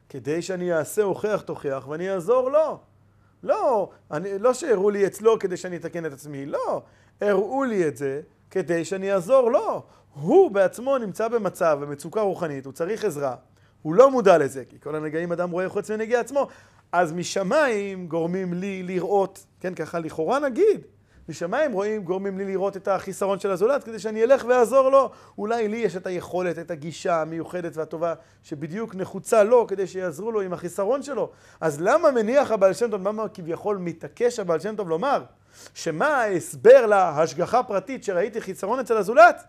כדי 0.10 0.42
שאני 0.42 0.74
אעשה 0.74 1.04
הוכח 1.04 1.44
תוכיח 1.46 1.88
ואני 1.88 2.12
אעזור 2.12 2.52
לו. 2.52 2.80
לא, 3.44 3.90
אני, 4.12 4.40
לא 4.40 4.54
שהראו 4.54 4.90
לי 4.90 5.06
אצלו 5.06 5.40
כדי 5.40 5.58
שאני 5.58 5.76
אתקן 5.76 6.06
את 6.06 6.14
עצמי, 6.14 6.46
לא. 6.46 6.82
הראו 7.22 7.64
לי 7.64 7.88
את 7.88 7.98
זה 7.98 8.22
כדי 8.52 8.86
שאני 8.86 9.14
אעזור 9.14 9.52
לו. 9.52 9.84
הוא 10.14 10.52
בעצמו 10.52 10.98
נמצא 10.98 11.28
במצב, 11.28 11.78
במצוקה 11.82 12.22
רוחנית, 12.22 12.66
הוא 12.66 12.74
צריך 12.74 13.06
עזרה. 13.06 13.36
הוא 13.86 13.96
לא 13.96 14.12
מודע 14.12 14.38
לזה, 14.38 14.66
כי 14.66 14.80
כל 14.80 14.96
הנגעים 14.96 15.32
אדם 15.32 15.52
רואה 15.52 15.70
חוץ 15.70 15.92
מנגיע 15.92 16.20
עצמו. 16.20 16.48
אז 16.92 17.14
משמיים 17.14 18.08
גורמים 18.08 18.54
לי 18.54 18.84
לראות, 18.84 19.46
כן, 19.60 19.74
ככה 19.74 20.00
לכאורה 20.00 20.40
נגיד, 20.40 20.82
משמיים 21.30 21.72
רואים, 21.72 22.04
גורמים 22.04 22.38
לי 22.38 22.46
לראות 22.46 22.78
את 22.78 22.88
החיסרון 22.88 23.40
של 23.40 23.52
הזולת, 23.52 23.84
כדי 23.84 24.00
שאני 24.00 24.24
אלך 24.24 24.46
ואעזור 24.50 24.90
לו. 24.90 25.12
אולי 25.38 25.68
לי 25.68 25.78
יש 25.78 25.96
את 25.96 26.08
היכולת, 26.08 26.60
את 26.60 26.72
הגישה 26.72 27.22
המיוחדת 27.22 27.78
והטובה, 27.78 28.14
שבדיוק 28.44 28.96
נחוצה 28.96 29.44
לו, 29.44 29.68
כדי 29.68 29.88
שיעזרו 29.88 30.32
לו 30.32 30.42
עם 30.42 30.54
החיסרון 30.54 31.04
שלו. 31.04 31.32
אז 31.62 31.82
למה 31.82 32.12
מניח 32.12 32.52
הבעל 32.52 32.74
שם 32.74 32.92
טוב, 32.92 33.08
למה 33.08 33.28
כביכול 33.30 33.78
מתעקש 33.78 34.40
הבעל 34.40 34.60
שם 34.60 34.76
טוב 34.76 34.90
לומר, 34.90 35.24
שמה 35.74 36.08
ההסבר 36.08 36.86
להשגחה 36.86 37.64
פרטית 37.64 38.04
שראיתי 38.04 38.42
חיסרון 38.42 38.80
אצל 38.80 38.98
הזולת? 38.98 39.44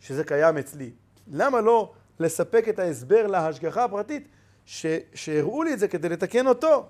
שזה 0.00 0.24
קיים 0.24 0.58
אצלי. 0.58 0.90
למה 1.32 1.60
לא 1.60 1.92
לספק 2.20 2.68
את 2.68 2.78
ההסבר 2.78 3.26
להשגחה 3.26 3.84
הפרטית, 3.84 4.28
ש... 4.64 4.86
שהראו 5.14 5.62
לי 5.62 5.74
את 5.74 5.78
זה 5.78 5.88
כדי 5.88 6.08
לתקן 6.08 6.46
אותו? 6.46 6.88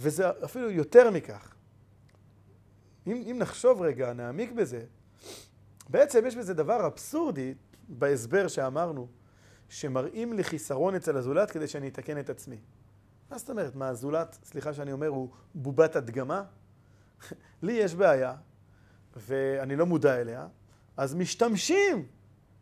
וזה 0.00 0.30
אפילו 0.44 0.70
יותר 0.70 1.10
מכך. 1.10 1.54
אם, 3.06 3.24
אם 3.30 3.36
נחשוב 3.38 3.82
רגע, 3.82 4.12
נעמיק 4.12 4.52
בזה, 4.52 4.84
בעצם 5.88 6.26
יש 6.26 6.36
בזה 6.36 6.54
דבר 6.54 6.86
אבסורדי 6.86 7.54
בהסבר 7.88 8.48
שאמרנו, 8.48 9.08
שמראים 9.68 10.32
לי 10.32 10.44
חיסרון 10.44 10.94
אצל 10.94 11.16
הזולת 11.16 11.50
כדי 11.50 11.68
שאני 11.68 11.88
אתקן 11.88 12.18
את 12.18 12.30
עצמי. 12.30 12.60
מה 13.30 13.38
זאת 13.38 13.50
אומרת? 13.50 13.74
מה, 13.74 13.88
הזולת, 13.88 14.38
סליחה 14.44 14.74
שאני 14.74 14.92
אומר, 14.92 15.06
הוא 15.06 15.28
בובת 15.54 15.96
הדגמה? 15.96 16.42
לי 17.62 17.72
יש 17.72 17.94
בעיה, 17.94 18.34
ואני 19.16 19.76
לא 19.76 19.86
מודע 19.86 20.20
אליה, 20.20 20.46
אז 20.96 21.14
משתמשים, 21.14 22.06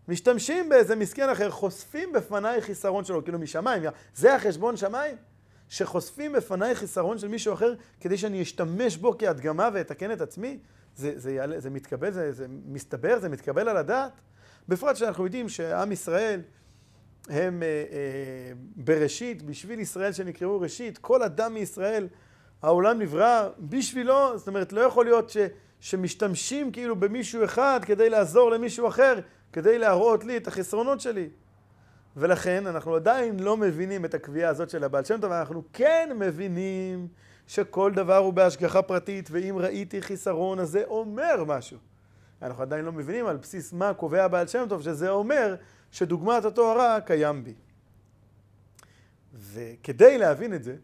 משתמשים 0.08 0.68
באיזה 0.68 0.96
מסכן 0.96 1.28
אחר, 1.28 1.50
חושפים 1.50 2.12
בפניי 2.12 2.62
חיסרון 2.62 3.04
שלו, 3.04 3.24
כאילו 3.24 3.38
משמיים, 3.38 3.82
זה 4.14 4.34
החשבון 4.34 4.76
שמיים? 4.76 5.16
שחושפים 5.68 6.32
בפניי 6.32 6.74
חיסרון 6.74 7.18
של 7.18 7.28
מישהו 7.28 7.54
אחר 7.54 7.74
כדי 8.00 8.18
שאני 8.18 8.42
אשתמש 8.42 8.96
בו 8.96 9.18
כהדגמה 9.18 9.68
ואתקן 9.72 10.12
את 10.12 10.20
עצמי? 10.20 10.58
זה, 10.96 11.12
זה, 11.16 11.32
יעלה, 11.32 11.60
זה 11.60 11.70
מתקבל, 11.70 12.10
זה, 12.10 12.32
זה 12.32 12.46
מסתבר, 12.66 13.18
זה 13.18 13.28
מתקבל 13.28 13.68
על 13.68 13.76
הדעת? 13.76 14.12
בפרט 14.68 14.96
שאנחנו 14.96 15.24
יודעים 15.24 15.48
שעם 15.48 15.92
ישראל 15.92 16.40
הם 17.28 17.62
אה, 17.62 17.68
אה, 17.68 18.52
בראשית, 18.76 19.42
בשביל 19.42 19.80
ישראל 19.80 20.12
שנקראו 20.12 20.60
ראשית, 20.60 20.98
כל 20.98 21.22
אדם 21.22 21.54
מישראל, 21.54 22.08
העולם 22.62 22.98
נברא 22.98 23.48
בשבילו, 23.58 24.38
זאת 24.38 24.48
אומרת, 24.48 24.72
לא 24.72 24.80
יכול 24.80 25.04
להיות 25.04 25.30
ש, 25.30 25.36
שמשתמשים 25.80 26.72
כאילו 26.72 26.96
במישהו 26.96 27.44
אחד 27.44 27.80
כדי 27.86 28.10
לעזור 28.10 28.50
למישהו 28.50 28.88
אחר, 28.88 29.20
כדי 29.52 29.78
להראות 29.78 30.24
לי 30.24 30.36
את 30.36 30.46
החסרונות 30.46 31.00
שלי. 31.00 31.28
ולכן 32.16 32.66
אנחנו 32.66 32.94
עדיין 32.94 33.40
לא 33.40 33.56
מבינים 33.56 34.04
את 34.04 34.14
הקביעה 34.14 34.50
הזאת 34.50 34.70
של 34.70 34.84
הבעל 34.84 35.04
שם 35.04 35.20
טוב, 35.20 35.32
אנחנו 35.32 35.62
כן 35.72 36.10
מבינים 36.18 37.08
שכל 37.46 37.92
דבר 37.94 38.16
הוא 38.16 38.32
בהשגחה 38.32 38.82
פרטית, 38.82 39.28
ואם 39.32 39.58
ראיתי 39.58 40.02
חיסרון 40.02 40.58
אז 40.58 40.70
זה 40.70 40.84
אומר 40.84 41.44
משהו. 41.46 41.78
אנחנו 42.42 42.62
עדיין 42.62 42.84
לא 42.84 42.92
מבינים 42.92 43.26
על 43.26 43.36
בסיס 43.36 43.72
מה 43.72 43.94
קובע 43.94 44.24
הבעל 44.24 44.46
שם 44.46 44.66
טוב, 44.68 44.82
שזה 44.82 45.10
אומר 45.10 45.56
שדוגמת 45.90 46.44
אותו 46.44 46.72
הרע 46.72 47.00
קיים 47.00 47.44
בי. 47.44 47.54
וכדי 49.34 50.18
להבין 50.18 50.54
את 50.54 50.64
זה, 50.64 50.76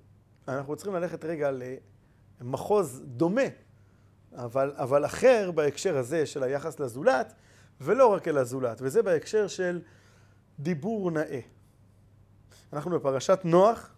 אנחנו 0.49 0.77
צריכים 0.77 0.95
ללכת 0.95 1.25
רגע 1.25 1.51
למחוז 2.41 3.03
דומה, 3.05 3.43
אבל, 4.35 4.73
אבל 4.77 5.05
אחר 5.05 5.51
בהקשר 5.51 5.97
הזה 5.97 6.27
של 6.27 6.43
היחס 6.43 6.81
לזולת, 6.81 7.33
ולא 7.83 8.13
רק 8.13 8.29
אל 8.29 8.39
הזולת, 8.39 8.79
וזה 8.83 9.03
בהקשר 9.03 9.47
של 9.47 9.81
דיבור 10.59 11.11
נאה. 11.11 11.41
אנחנו 12.73 12.91
בפרשת 12.91 13.41
נוח, 13.45 13.95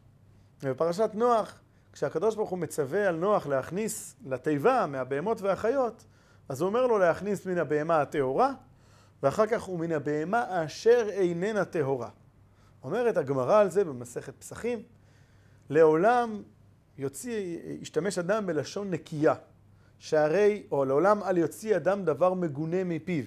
ובפרשת 0.62 1.11
נוח, 1.14 1.61
כשהקדוש 1.93 2.35
ברוך 2.35 2.50
הוא 2.50 2.59
מצווה 2.59 3.09
על 3.09 3.17
נוח 3.17 3.47
להכניס 3.47 4.17
לתיבה 4.26 4.87
מהבהמות 4.87 5.41
והחיות, 5.41 6.05
אז 6.49 6.61
הוא 6.61 6.69
אומר 6.69 6.87
לו 6.87 6.99
להכניס 6.99 7.47
מן 7.47 7.59
הבהמה 7.59 8.00
הטהורה, 8.00 8.53
ואחר 9.23 9.47
כך 9.47 9.62
הוא 9.62 9.79
מן 9.79 9.93
הבהמה 9.93 10.64
אשר 10.64 11.09
איננה 11.11 11.64
טהורה. 11.64 12.09
אומרת 12.83 13.17
הגמרא 13.17 13.61
על 13.61 13.71
זה 13.71 13.85
במסכת 13.85 14.35
פסחים, 14.38 14.83
לעולם 15.71 16.43
יוציא, 16.99 17.59
ישתמש 17.81 18.19
אדם 18.19 18.47
בלשון 18.47 18.91
נקייה, 18.91 19.35
שהרי, 19.99 20.62
או 20.71 20.85
לעולם 20.85 21.23
אל 21.23 21.38
יוציא 21.38 21.76
אדם 21.76 22.05
דבר 22.05 22.35
מגונה 22.35 22.85
מפיו. 22.85 23.25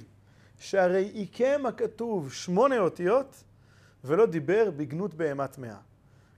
שהרי 0.59 1.03
עיקם 1.03 1.65
הכתוב 1.65 2.33
שמונה 2.33 2.79
אותיות 2.79 3.43
ולא 4.03 4.25
דיבר 4.25 4.71
בגנות 4.77 5.13
בהמה 5.13 5.47
טמאה. 5.47 5.77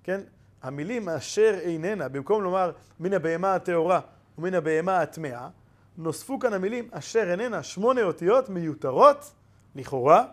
כן? 0.04 0.22
המילים 0.62 1.10
אשר 1.10 1.56
איננה, 1.62 2.10
במקום 2.10 2.44
לומר 2.44 2.72
מן 3.00 3.14
הבהמה 3.14 3.56
הטהורה 3.56 4.00
ומן 4.38 4.54
הבהמה 4.54 5.02
הטמאה, 5.02 5.50
נוספו 5.98 6.40
כאן 6.40 6.54
המילים 6.54 6.90
אשר 6.92 7.32
איננה, 7.32 7.64
שמונה 7.64 8.02
אותיות 8.02 8.50
מיותרות, 8.50 9.32
לכאורה, 9.76 10.26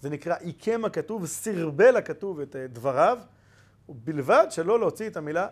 זה 0.00 0.10
נקרא 0.10 0.36
עיקם 0.40 0.84
הכתוב, 0.84 1.26
סרבל 1.26 1.96
הכתוב 1.96 2.40
את 2.40 2.56
דבריו, 2.56 3.18
בלבד 3.88 4.46
שלא 4.50 4.78
להוציא 4.78 5.06
את 5.06 5.16
המילה 5.16 5.48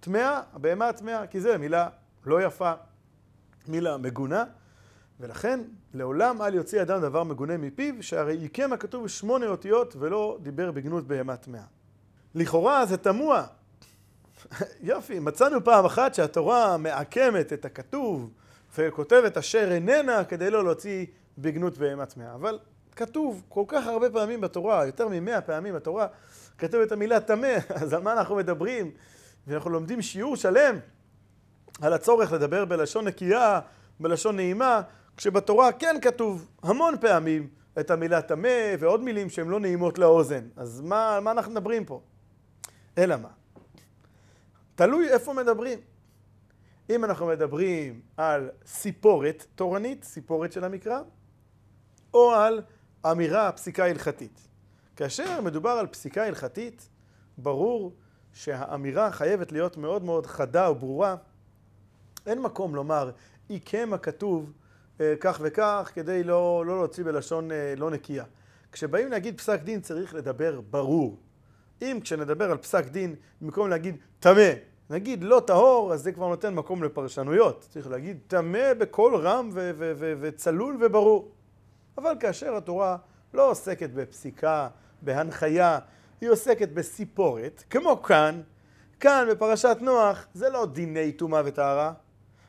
טמאה, 0.00 0.40
הבהמה 0.52 0.88
הטמאה, 0.88 1.26
כי 1.26 1.40
זו 1.40 1.58
מילה 1.58 1.88
לא 2.26 2.42
יפה, 2.42 2.72
מילה 3.68 3.96
מגונה, 3.96 4.44
ולכן 5.20 5.60
לעולם 5.94 6.42
אל 6.42 6.54
יוציא 6.54 6.82
אדם 6.82 7.00
דבר 7.00 7.24
מגונה 7.24 7.56
מפיו, 7.56 8.02
שהרי 8.02 8.36
עיקם 8.36 8.72
הכתוב 8.72 9.08
שמונה 9.08 9.46
אותיות 9.46 9.96
ולא 9.98 10.38
דיבר 10.42 10.70
בגנות 10.70 11.06
בהמה 11.06 11.36
טמאה. 11.36 11.62
לכאורה 12.34 12.86
זה 12.86 12.96
תמוה. 12.96 13.46
יופי, 14.80 15.18
מצאנו 15.18 15.64
פעם 15.64 15.84
אחת 15.84 16.14
שהתורה 16.14 16.76
מעקמת 16.76 17.52
את 17.52 17.64
הכתוב 17.64 18.30
וכותבת 18.78 19.36
אשר 19.36 19.72
איננה 19.72 20.24
כדי 20.24 20.50
לא 20.50 20.64
להוציא 20.64 21.06
בגנות 21.38 21.78
בהמה 21.78 22.06
טמאה. 22.06 22.34
אבל 22.34 22.58
כתוב 22.96 23.42
כל 23.48 23.64
כך 23.68 23.86
הרבה 23.86 24.10
פעמים 24.10 24.40
בתורה, 24.40 24.86
יותר 24.86 25.08
ממאה 25.08 25.40
פעמים 25.40 25.74
בתורה, 25.74 26.06
כתוב 26.58 26.80
את 26.80 26.92
המילה 26.92 27.20
טמא, 27.20 27.56
אז 27.82 27.92
על 27.92 28.02
מה 28.02 28.12
אנחנו 28.12 28.36
מדברים? 28.36 28.90
ואנחנו 29.46 29.70
לומדים 29.70 30.02
שיעור 30.02 30.36
שלם 30.36 30.78
על 31.80 31.92
הצורך 31.92 32.32
לדבר 32.32 32.64
בלשון 32.64 33.04
נקייה, 33.04 33.60
בלשון 34.00 34.36
נעימה, 34.36 34.82
כשבתורה 35.16 35.72
כן 35.72 35.96
כתוב 36.02 36.48
המון 36.62 36.94
פעמים 37.00 37.48
את 37.80 37.90
המילה 37.90 38.22
טמא 38.22 38.74
ועוד 38.78 39.02
מילים 39.02 39.30
שהן 39.30 39.48
לא 39.48 39.60
נעימות 39.60 39.98
לאוזן. 39.98 40.48
אז 40.56 40.80
מה, 40.80 41.18
מה 41.22 41.30
אנחנו 41.30 41.52
מדברים 41.52 41.84
פה? 41.84 42.00
אלא 42.98 43.16
מה? 43.16 43.28
תלוי 44.74 45.08
איפה 45.08 45.32
מדברים. 45.32 45.78
אם 46.90 47.04
אנחנו 47.04 47.26
מדברים 47.26 48.00
על 48.16 48.50
סיפורת 48.66 49.46
תורנית, 49.54 50.04
סיפורת 50.04 50.52
של 50.52 50.64
המקרא, 50.64 51.00
או 52.14 52.32
על 52.32 52.62
אמירה, 53.10 53.52
פסיקה 53.52 53.84
הלכתית. 53.84 54.48
כאשר 54.96 55.40
מדובר 55.40 55.70
על 55.70 55.86
פסיקה 55.86 56.26
הלכתית, 56.26 56.88
ברור 57.38 57.92
שהאמירה 58.32 59.12
חייבת 59.12 59.52
להיות 59.52 59.76
מאוד 59.76 60.04
מאוד 60.04 60.26
חדה 60.26 60.70
וברורה. 60.70 61.16
אין 62.26 62.42
מקום 62.42 62.74
לומר, 62.74 63.10
עיקם 63.48 63.92
הכתוב 63.92 64.52
כך 65.20 65.38
וכך, 65.42 65.90
כדי 65.94 66.24
לא, 66.24 66.64
לא 66.66 66.76
להוציא 66.76 67.04
בלשון 67.04 67.52
אה, 67.52 67.74
לא 67.76 67.90
נקייה. 67.90 68.24
כשבאים 68.72 69.10
להגיד 69.10 69.38
פסק 69.38 69.62
דין 69.62 69.80
צריך 69.80 70.14
לדבר 70.14 70.60
ברור. 70.70 71.18
אם 71.82 71.98
כשנדבר 72.02 72.50
על 72.50 72.58
פסק 72.58 72.86
דין, 72.86 73.14
במקום 73.40 73.68
להגיד 73.68 73.96
טמא, 74.20 74.50
נגיד 74.90 75.24
לא 75.24 75.42
טהור, 75.46 75.92
אז 75.92 76.02
זה 76.02 76.12
כבר 76.12 76.28
נותן 76.28 76.54
מקום 76.54 76.84
לפרשנויות. 76.84 77.66
צריך 77.70 77.90
להגיד 77.90 78.18
טמא 78.26 78.74
בקול 78.74 79.16
רם 79.16 79.50
וצלול 80.20 80.78
וברור. 80.80 81.32
אבל 81.98 82.14
כאשר 82.20 82.56
התורה 82.56 82.96
לא 83.34 83.50
עוסקת 83.50 83.90
בפסיקה, 83.90 84.68
בהנחיה, 85.02 85.78
היא 86.20 86.30
עוסקת 86.30 86.68
בסיפורת, 86.68 87.64
כמו 87.70 88.02
כאן, 88.02 88.40
כאן 89.00 89.26
בפרשת 89.30 89.76
נוח, 89.80 90.26
זה 90.34 90.48
לא 90.48 90.66
דיני 90.66 91.12
טומאה 91.12 91.42
וטהרה. 91.44 91.92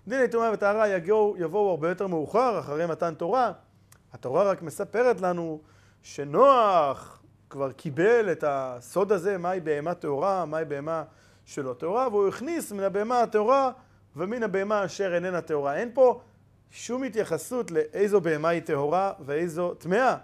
דיני 0.08 0.28
טומאה 0.28 0.52
וטהרה 0.54 0.88
יבואו, 0.88 1.36
יבואו 1.38 1.70
הרבה 1.70 1.90
יותר 1.90 2.08
מאוחר, 2.08 2.60
אחרי 2.60 2.86
מתן 2.86 3.14
תורה. 3.14 3.52
התורה 4.14 4.44
רק 4.44 4.62
מספרת 4.62 5.22
לנו 5.22 5.62
שנוח 6.02 7.22
כבר 7.50 7.72
קיבל 7.72 8.32
את 8.32 8.44
הסוד 8.48 9.12
הזה, 9.12 9.38
מהי 9.38 9.60
בהמה 9.60 9.94
טהורה, 9.94 10.46
מהי 10.46 10.66
בהמה 10.66 11.04
שלא 11.46 11.74
טהורה, 11.74 12.08
והוא 12.12 12.28
הכניס 12.28 12.72
מן 12.72 12.84
הבהמה 12.84 13.22
הטהורה 13.22 13.72
ומן 14.16 14.44
הבהמה 14.44 14.86
אשר 14.86 15.16
איננה 15.16 15.42
טהורה. 15.42 15.76
אין 15.76 15.90
פה 15.94 16.22
שום 16.72 17.04
התייחסות 17.04 17.72
לאיזו 17.72 18.22
בהמה 18.22 18.50
היא 18.50 18.62
טהורה 18.62 19.14
ואיזו 19.20 19.74
טמאה. 19.74 20.18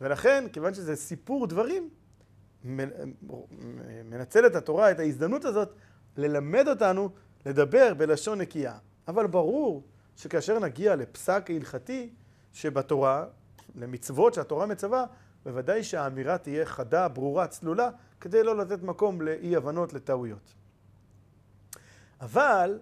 ולכן, 0.00 0.44
כיוון 0.52 0.74
שזה 0.74 0.96
סיפור 0.96 1.46
דברים, 1.46 1.88
מנצלת 4.04 4.54
התורה 4.54 4.90
את 4.90 4.98
ההזדמנות 4.98 5.44
הזאת 5.44 5.72
ללמד 6.16 6.68
אותנו 6.68 7.10
לדבר 7.46 7.94
בלשון 7.94 8.40
נקייה. 8.40 8.78
אבל 9.08 9.26
ברור 9.26 9.82
שכאשר 10.16 10.58
נגיע 10.58 10.96
לפסק 10.96 11.50
הלכתי 11.50 12.10
שבתורה, 12.52 13.24
למצוות 13.74 14.34
שהתורה 14.34 14.66
מצווה, 14.66 15.04
בוודאי 15.44 15.84
שהאמירה 15.84 16.38
תהיה 16.38 16.66
חדה, 16.66 17.08
ברורה, 17.08 17.46
צלולה, 17.46 17.90
כדי 18.20 18.42
לא 18.42 18.56
לתת 18.56 18.82
מקום 18.82 19.20
לאי 19.20 19.56
הבנות, 19.56 19.92
לטעויות. 19.92 20.54
אבל 22.20 22.78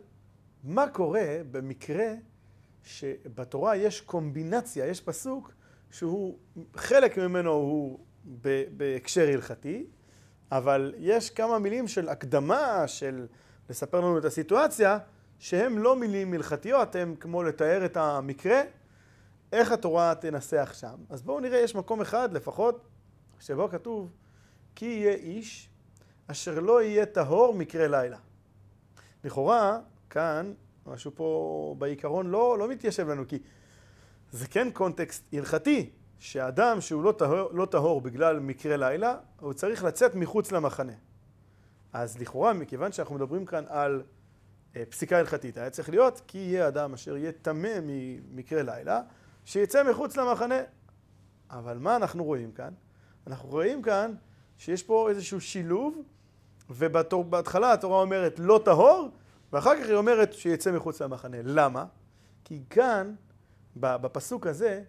מה 0.64 0.88
קורה 0.88 1.37
במקרה 1.50 2.12
שבתורה 2.84 3.76
יש 3.76 4.00
קומבינציה, 4.00 4.87
יש 4.87 5.00
פסוק 5.00 5.52
שהוא, 5.90 6.38
חלק 6.76 7.18
ממנו 7.18 7.50
הוא 7.50 7.98
בהקשר 8.76 9.28
הלכתי, 9.28 9.87
אבל 10.52 10.94
יש 10.98 11.30
כמה 11.30 11.58
מילים 11.58 11.88
של 11.88 12.08
הקדמה, 12.08 12.88
של 12.88 13.26
לספר 13.70 14.00
לנו 14.00 14.18
את 14.18 14.24
הסיטואציה, 14.24 14.98
שהן 15.44 15.78
לא 15.78 15.96
מילים 15.96 16.33
הלכתיות, 16.33 16.94
הן 16.94 17.14
כמו 17.20 17.42
לתאר 17.42 17.85
את 17.85 17.96
המקרה, 17.96 18.61
איך 19.52 19.72
התורה 19.72 20.14
תנסח 20.14 20.72
שם. 20.74 20.94
אז 21.11 21.22
בואו 21.22 21.40
נראה, 21.40 21.59
יש 21.59 21.74
מקום 21.74 22.00
אחד 22.00 22.33
לפחות, 22.33 22.87
שבו 23.40 23.68
כתוב, 23.68 24.12
כי 24.74 24.85
יהיה 24.87 25.14
איש 25.14 25.70
אשר 26.26 26.61
לא 26.61 26.83
יהיה 26.83 27.07
טהור 27.07 27.54
מקרה 27.54 27.88
לילה. 27.88 28.18
לכאורה, 29.24 29.78
כאן, 30.11 30.52
משהו 30.87 31.11
פה 31.14 31.74
בעיקרון 31.78 32.26
לא, 32.26 32.59
לא 32.59 32.68
מתיישב 32.68 33.09
לנו, 33.09 33.28
כי 33.28 33.38
זה 34.33 34.46
כן 34.46 34.70
קונטקסט 34.70 35.24
הלכתי, 35.33 35.90
שאדם 36.18 36.80
שהוא 36.80 37.02
לא 37.02 37.12
טהור, 37.12 37.50
לא 37.52 37.66
טהור 37.66 38.00
בגלל 38.00 38.38
מקרה 38.38 38.76
לילה, 38.76 39.16
הוא 39.40 39.52
צריך 39.52 39.85
לצאת 39.85 40.14
מחוץ 40.14 40.52
למחנה. 40.52 40.92
אז 41.92 42.18
לכאורה, 42.18 42.52
מכיוון 42.52 42.92
שאנחנו 42.92 43.14
מדברים 43.14 43.46
כאן 43.46 43.64
על 43.68 44.02
פסיקה 44.88 45.18
הלכתית, 45.18 45.58
היה 45.58 45.70
צריך 45.70 45.88
להיות 45.88 46.20
כי 46.26 46.38
יהיה 46.38 46.68
אדם 46.68 46.94
אשר 46.94 47.16
יהיה 47.16 47.32
טמא 47.32 47.78
ממקרה 47.82 48.62
לילה, 48.62 49.00
שיצא 49.44 49.82
מחוץ 49.90 50.16
למחנה. 50.16 50.60
אבל 51.50 51.78
מה 51.78 51.96
אנחנו 51.96 52.24
רואים 52.24 52.52
כאן? 52.52 52.72
אנחנו 53.26 53.48
רואים 53.48 53.82
כאן 53.82 54.14
שיש 54.58 54.82
פה 54.82 55.10
איזשהו 55.10 55.40
שילוב, 55.40 56.02
ובהתחלה 56.70 57.72
התורה 57.72 58.00
אומרת 58.00 58.38
לא 58.38 58.60
טהור, 58.64 59.08
ואחר 59.52 59.80
כך 59.80 59.88
היא 59.88 59.94
אומרת 59.94 60.32
שיצא 60.32 60.72
מחוץ 60.72 61.02
למחנה. 61.02 61.37
למה? 61.42 61.84
כי 62.44 62.62
כאן, 62.70 63.14
בפסוק 63.76 64.46
הזה, 64.46 64.82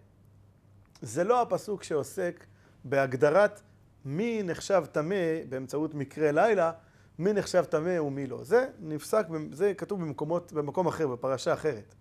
זה 1.01 1.23
לא 1.23 1.41
הפסוק 1.41 1.83
שעוסק 1.83 2.45
בהגדרת 2.83 3.61
מי 4.05 4.43
נחשב 4.43 4.83
טמא 4.91 5.15
באמצעות 5.49 5.93
מקרה 5.93 6.31
לילה, 6.31 6.71
מי 7.19 7.33
נחשב 7.33 7.63
טמא 7.63 7.99
ומי 8.01 8.27
לא. 8.27 8.43
זה 8.43 8.67
נפסק, 8.79 9.25
זה 9.51 9.73
כתוב 9.73 10.01
במקומות, 10.01 10.53
במקום 10.53 10.87
אחר, 10.87 11.07
בפרשה 11.07 11.53
אחרת. 11.53 11.95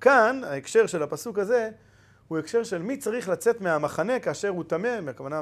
כאן, 0.00 0.40
ההקשר 0.44 0.86
של 0.86 1.02
הפסוק 1.02 1.38
הזה, 1.38 1.70
הוא 2.28 2.38
הקשר 2.38 2.64
של 2.64 2.82
מי 2.82 2.96
צריך 2.96 3.28
לצאת 3.28 3.60
מהמחנה 3.60 4.18
כאשר 4.18 4.48
הוא 4.48 4.64
טמא, 4.64 5.00
הכוונה 5.08 5.40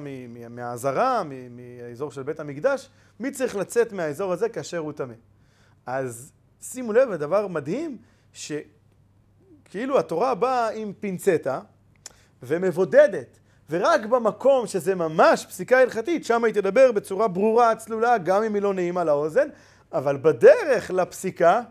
מהעזרה, 0.50 1.22
מהאזור 1.50 2.10
של 2.10 2.22
בית 2.22 2.40
המקדש, 2.40 2.90
מי 3.20 3.30
צריך 3.30 3.56
לצאת 3.56 3.92
מהאזור 3.92 4.32
הזה 4.32 4.48
כאשר 4.48 4.78
הוא 4.78 4.92
טמא. 4.92 5.14
אז 5.87 6.32
שימו 6.60 6.92
לב, 6.92 7.10
הדבר 7.10 7.46
מדהים, 7.46 7.98
שכאילו 8.32 9.98
התורה 9.98 10.34
באה 10.34 10.70
עם 10.70 10.92
פינצטה 11.00 11.60
ומבודדת, 12.42 13.38
ורק 13.70 14.07
במקום 14.07 14.66
שזה 14.66 14.94
ממש 14.94 15.46
פסיקה 15.46 15.79
הלכתית, 15.79 16.24
שם 16.24 16.44
היא 16.44 16.55
תדבר 16.55 16.92
בצורה 16.92 17.29
ברורה, 17.29 17.77
צלולה, 17.77 18.18
גם 18.18 18.42
אם 18.42 18.55
היא 18.55 18.62
לא 18.62 18.74
נעימה 18.74 19.05
לאוזן, 19.05 19.48
אבל 19.92 20.16
בדרך 20.16 20.90
לפסיקה, 20.90 21.62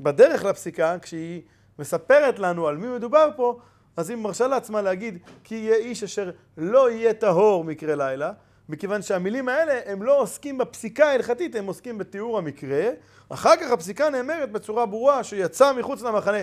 בדרך 0.00 0.44
לפסיקה, 0.44 0.96
כשהיא 1.02 1.42
מספרת 1.78 2.38
לנו 2.38 2.68
על 2.68 2.76
מי 2.76 2.88
מדובר 2.88 3.28
פה, 3.36 3.58
אז 3.96 4.10
היא 4.10 4.18
מרשה 4.18 4.46
לעצמה 4.46 4.82
להגיד 4.82 5.18
כי 5.44 5.54
יהיה 5.54 5.76
איש 5.76 6.02
אשר 6.02 6.30
לא 6.56 6.90
יהיה 6.90 7.14
טהור 7.14 7.64
מקרה 7.64 7.94
לילה, 7.94 8.32
מכיוון 8.68 9.02
שהמילים 9.02 9.48
האלה 9.48 9.80
הם 9.86 10.02
לא 10.02 10.20
עוסקים 10.20 10.58
בפסיקה 10.58 11.06
ההלכתית, 11.06 11.54
הם 11.54 11.66
עוסקים 11.66 11.98
בתיאור 11.98 12.38
המקרה, 12.38 12.90
אחר 13.28 13.56
כך 13.56 13.70
הפסיקה 13.70 14.10
נאמרת 14.10 14.52
בצורה 14.52 14.86
ברורה 14.86 15.24
שיצא 15.24 15.72
מחוץ 15.72 16.02
למחנה. 16.02 16.38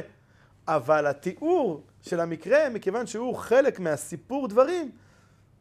אבל 0.68 1.08
התיאור 1.08 1.84
של 2.06 2.20
המקרה, 2.20 2.70
מכיוון 2.70 3.08
שהוא 3.08 3.36
חלק 3.36 3.80
מהסיפור 3.80 4.48
דברים, 4.48 4.92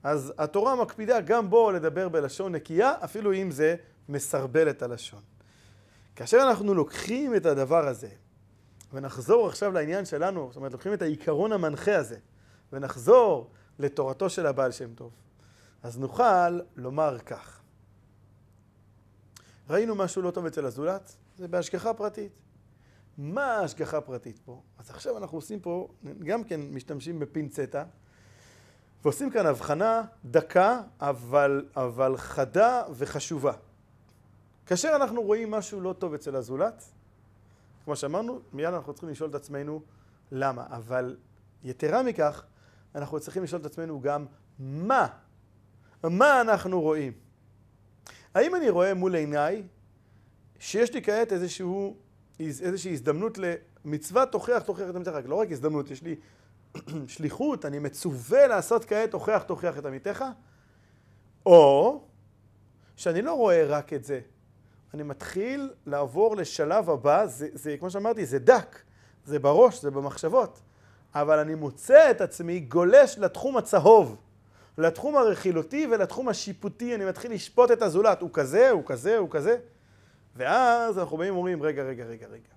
אז 0.02 0.32
התורה 0.38 0.76
מקפידה 0.76 1.20
גם 1.20 1.50
בו 1.50 1.70
לדבר 1.70 2.08
בלשון 2.08 2.54
נקייה, 2.54 2.92
אפילו 3.04 3.32
אם 3.32 3.50
זה 3.50 3.76
מסרבל 4.08 4.70
את 4.70 4.82
הלשון. 4.82 5.20
כאשר 6.16 6.38
אנחנו 6.48 6.74
לוקחים 6.74 7.36
את 7.36 7.46
הדבר 7.46 7.88
הזה, 7.88 8.08
ונחזור 8.92 9.48
עכשיו 9.48 9.72
לעניין 9.72 10.04
שלנו, 10.04 10.46
זאת 10.50 10.56
אומרת, 10.56 10.72
לוקחים 10.72 10.92
את 10.92 11.02
העיקרון 11.02 11.52
המנחה 11.52 11.96
הזה, 11.96 12.16
ונחזור 12.72 13.50
לתורתו 13.78 14.30
של 14.30 14.46
הבעל 14.46 14.72
שם 14.72 14.94
טוב, 14.94 15.12
אז 15.82 15.98
נוכל 15.98 16.60
לומר 16.76 17.18
כך. 17.18 17.60
ראינו 19.70 19.94
משהו 19.94 20.22
לא 20.22 20.30
טוב 20.30 20.46
אצל 20.46 20.66
הזולת, 20.66 21.16
זה 21.36 21.48
בהשגחה 21.48 21.94
פרטית. 21.94 22.43
מה 23.18 23.44
ההשגחה 23.44 23.98
הפרטית 23.98 24.38
פה? 24.38 24.62
אז 24.78 24.90
עכשיו 24.90 25.18
אנחנו 25.18 25.38
עושים 25.38 25.60
פה, 25.60 25.88
גם 26.18 26.44
כן 26.44 26.60
משתמשים 26.60 27.18
בפינצטה, 27.18 27.84
ועושים 29.02 29.30
כאן 29.30 29.46
הבחנה 29.46 30.02
דקה, 30.24 30.80
אבל, 31.00 31.66
אבל 31.76 32.16
חדה 32.16 32.82
וחשובה. 32.90 33.52
כאשר 34.66 34.92
אנחנו 34.96 35.22
רואים 35.22 35.50
משהו 35.50 35.80
לא 35.80 35.92
טוב 35.92 36.14
אצל 36.14 36.36
הזולת, 36.36 36.84
כמו 37.84 37.96
שאמרנו, 37.96 38.40
מיד 38.52 38.74
אנחנו 38.74 38.92
צריכים 38.92 39.10
לשאול 39.10 39.30
את 39.30 39.34
עצמנו 39.34 39.82
למה. 40.32 40.66
אבל 40.70 41.16
יתרה 41.64 42.02
מכך, 42.02 42.44
אנחנו 42.94 43.20
צריכים 43.20 43.42
לשאול 43.42 43.60
את 43.60 43.66
עצמנו 43.66 44.00
גם 44.00 44.26
מה. 44.58 45.06
מה 46.04 46.40
אנחנו 46.40 46.80
רואים? 46.80 47.12
האם 48.34 48.54
אני 48.54 48.70
רואה 48.70 48.94
מול 48.94 49.14
עיניי 49.14 49.62
שיש 50.58 50.94
לי 50.94 51.02
כעת 51.02 51.32
איזשהו, 51.32 51.96
איזושהי 52.40 52.92
הזדמנות 52.92 53.38
למצווה 53.84 54.26
תוכיח 54.26 54.62
תוכיח 54.62 54.90
את 54.90 54.94
עמיתך? 54.94 55.12
לא 55.24 55.34
רק 55.34 55.52
הזדמנות, 55.52 55.90
יש 55.90 56.02
לי 56.02 56.16
שליחות, 57.06 57.64
אני 57.64 57.78
מצווה 57.78 58.46
לעשות 58.46 58.84
כעת 58.84 59.10
תוכיח 59.10 59.42
תוכיח 59.42 59.78
את 59.78 59.86
עמיתך? 59.86 60.24
או 61.46 62.00
שאני 62.96 63.22
לא 63.22 63.32
רואה 63.32 63.64
רק 63.66 63.92
את 63.92 64.04
זה, 64.04 64.20
אני 64.94 65.02
מתחיל 65.02 65.70
לעבור 65.86 66.36
לשלב 66.36 66.90
הבא, 66.90 67.26
זה, 67.26 67.48
זה 67.52 67.76
כמו 67.78 67.90
שאמרתי, 67.90 68.26
זה 68.26 68.38
דק, 68.38 68.82
זה 69.26 69.38
בראש, 69.38 69.82
זה 69.82 69.90
במחשבות, 69.90 70.60
אבל 71.14 71.38
אני 71.38 71.54
מוצא 71.54 72.10
את 72.10 72.20
עצמי 72.20 72.60
גולש 72.60 73.18
לתחום 73.18 73.56
הצהוב, 73.56 74.16
לתחום 74.78 75.16
הרכילותי 75.16 75.86
ולתחום 75.90 76.28
השיפוטי, 76.28 76.94
אני 76.94 77.04
מתחיל 77.04 77.32
לשפוט 77.32 77.70
את 77.70 77.82
הזולת, 77.82 78.20
הוא 78.20 78.30
כזה, 78.32 78.70
הוא 78.70 78.82
כזה, 78.86 79.18
הוא 79.18 79.28
כזה, 79.30 79.56
ואז 80.36 80.98
אנחנו 80.98 81.16
באים 81.16 81.34
ואומרים, 81.34 81.62
רגע, 81.62 81.82
רגע, 81.82 82.04
רגע, 82.04 82.26
רגע. 82.26 82.48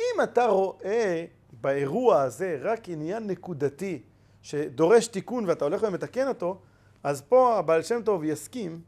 אם 0.00 0.22
אתה 0.22 0.46
רואה 0.46 1.24
באירוע 1.60 2.22
הזה 2.22 2.58
רק 2.60 2.88
עניין 2.88 3.26
נקודתי 3.26 4.02
שדורש 4.42 5.06
תיקון 5.06 5.44
ואתה 5.46 5.64
הולך 5.64 5.82
ומתקן 5.82 6.28
אותו, 6.28 6.60
אז 7.02 7.22
פה 7.22 7.58
הבעל 7.58 7.82
שם 7.82 8.02
טוב 8.04 8.24
יסכים, 8.24 8.80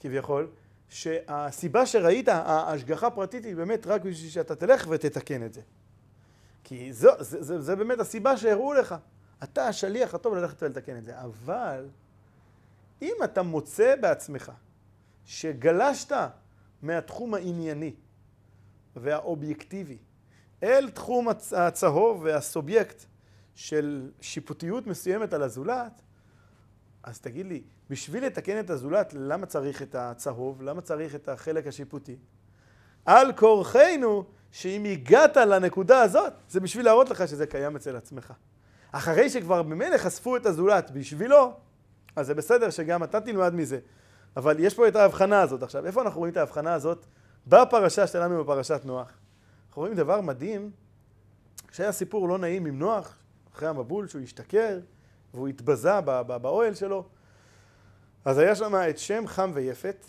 כביכול, 0.00 0.50
שהסיבה 0.88 1.86
שראית, 1.86 2.28
ההשגחה 2.28 3.06
הפרטית 3.06 3.44
היא 3.44 3.56
באמת 3.56 3.86
רק 3.86 4.02
בשביל 4.02 4.30
שאתה 4.30 4.54
תלך 4.54 4.86
ותתקן 4.90 5.46
את 5.46 5.54
זה. 5.54 5.60
כי 6.64 6.92
זו, 6.92 7.10
זה, 7.18 7.42
זה, 7.42 7.60
זה 7.60 7.76
באמת 7.76 8.00
הסיבה 8.00 8.36
שהראו 8.36 8.72
לך. 8.72 8.94
אתה 9.42 9.66
השליח 9.68 10.14
הטוב 10.14 10.34
ללכת 10.34 10.62
ולתקן 10.62 10.96
את 10.96 11.04
זה. 11.04 11.20
אבל 11.20 11.88
אם 13.02 13.14
אתה 13.24 13.42
מוצא 13.42 13.94
בעצמך 14.00 14.52
שגלשת 15.24 16.12
מהתחום 16.82 17.34
הענייני 17.34 17.94
והאובייקטיבי 18.96 19.98
אל 20.62 20.90
תחום 20.90 21.28
הצהוב 21.56 22.22
והסובייקט 22.24 23.04
של 23.54 24.10
שיפוטיות 24.20 24.86
מסוימת 24.86 25.32
על 25.32 25.42
הזולת, 25.42 26.02
אז 27.02 27.20
תגיד 27.20 27.46
לי, 27.46 27.62
בשביל 27.90 28.26
לתקן 28.26 28.60
את 28.60 28.70
הזולת, 28.70 29.14
למה 29.18 29.46
צריך 29.46 29.82
את 29.82 29.94
הצהוב? 29.94 30.62
למה 30.62 30.80
צריך 30.80 31.14
את 31.14 31.28
החלק 31.28 31.66
השיפוטי? 31.66 32.16
על 33.04 33.32
כורחנו, 33.32 34.24
שאם 34.50 34.84
הגעת 34.84 35.36
לנקודה 35.36 36.02
הזאת, 36.02 36.32
זה 36.48 36.60
בשביל 36.60 36.84
להראות 36.84 37.10
לך 37.10 37.28
שזה 37.28 37.46
קיים 37.46 37.76
אצל 37.76 37.96
עצמך. 37.96 38.32
אחרי 38.92 39.30
שכבר 39.30 39.62
ממילא 39.62 39.98
חשפו 39.98 40.36
את 40.36 40.46
הזולת 40.46 40.90
בשבילו, 40.90 41.54
אז 42.16 42.26
זה 42.26 42.34
בסדר 42.34 42.70
שגם 42.70 43.04
אתה 43.04 43.20
תלמד 43.20 43.54
מזה. 43.54 43.78
אבל 44.36 44.56
יש 44.58 44.74
פה 44.74 44.88
את 44.88 44.96
ההבחנה 44.96 45.40
הזאת. 45.40 45.62
עכשיו, 45.62 45.86
איפה 45.86 46.02
אנחנו 46.02 46.18
רואים 46.18 46.32
את 46.32 46.36
ההבחנה 46.36 46.74
הזאת? 46.74 47.06
בפרשה 47.46 48.06
שלנו 48.06 48.44
בפרשת 48.44 48.80
נוח. 48.84 49.12
אנחנו 49.68 49.82
רואים 49.82 49.94
דבר 49.94 50.20
מדהים, 50.20 50.70
שהיה 51.72 51.92
סיפור 51.92 52.28
לא 52.28 52.38
נעים 52.38 52.66
עם 52.66 52.78
נוח, 52.78 53.16
אחרי 53.54 53.68
המבול, 53.68 54.08
שהוא 54.08 54.22
השתכר, 54.22 54.78
והוא 55.34 55.48
התבזה 55.48 56.00
באוהל 56.26 56.74
שלו. 56.74 57.04
אז 58.24 58.38
היה 58.38 58.54
שם 58.54 58.74
את 58.90 58.98
שם 58.98 59.26
חם 59.26 59.50
ויפת, 59.54 60.06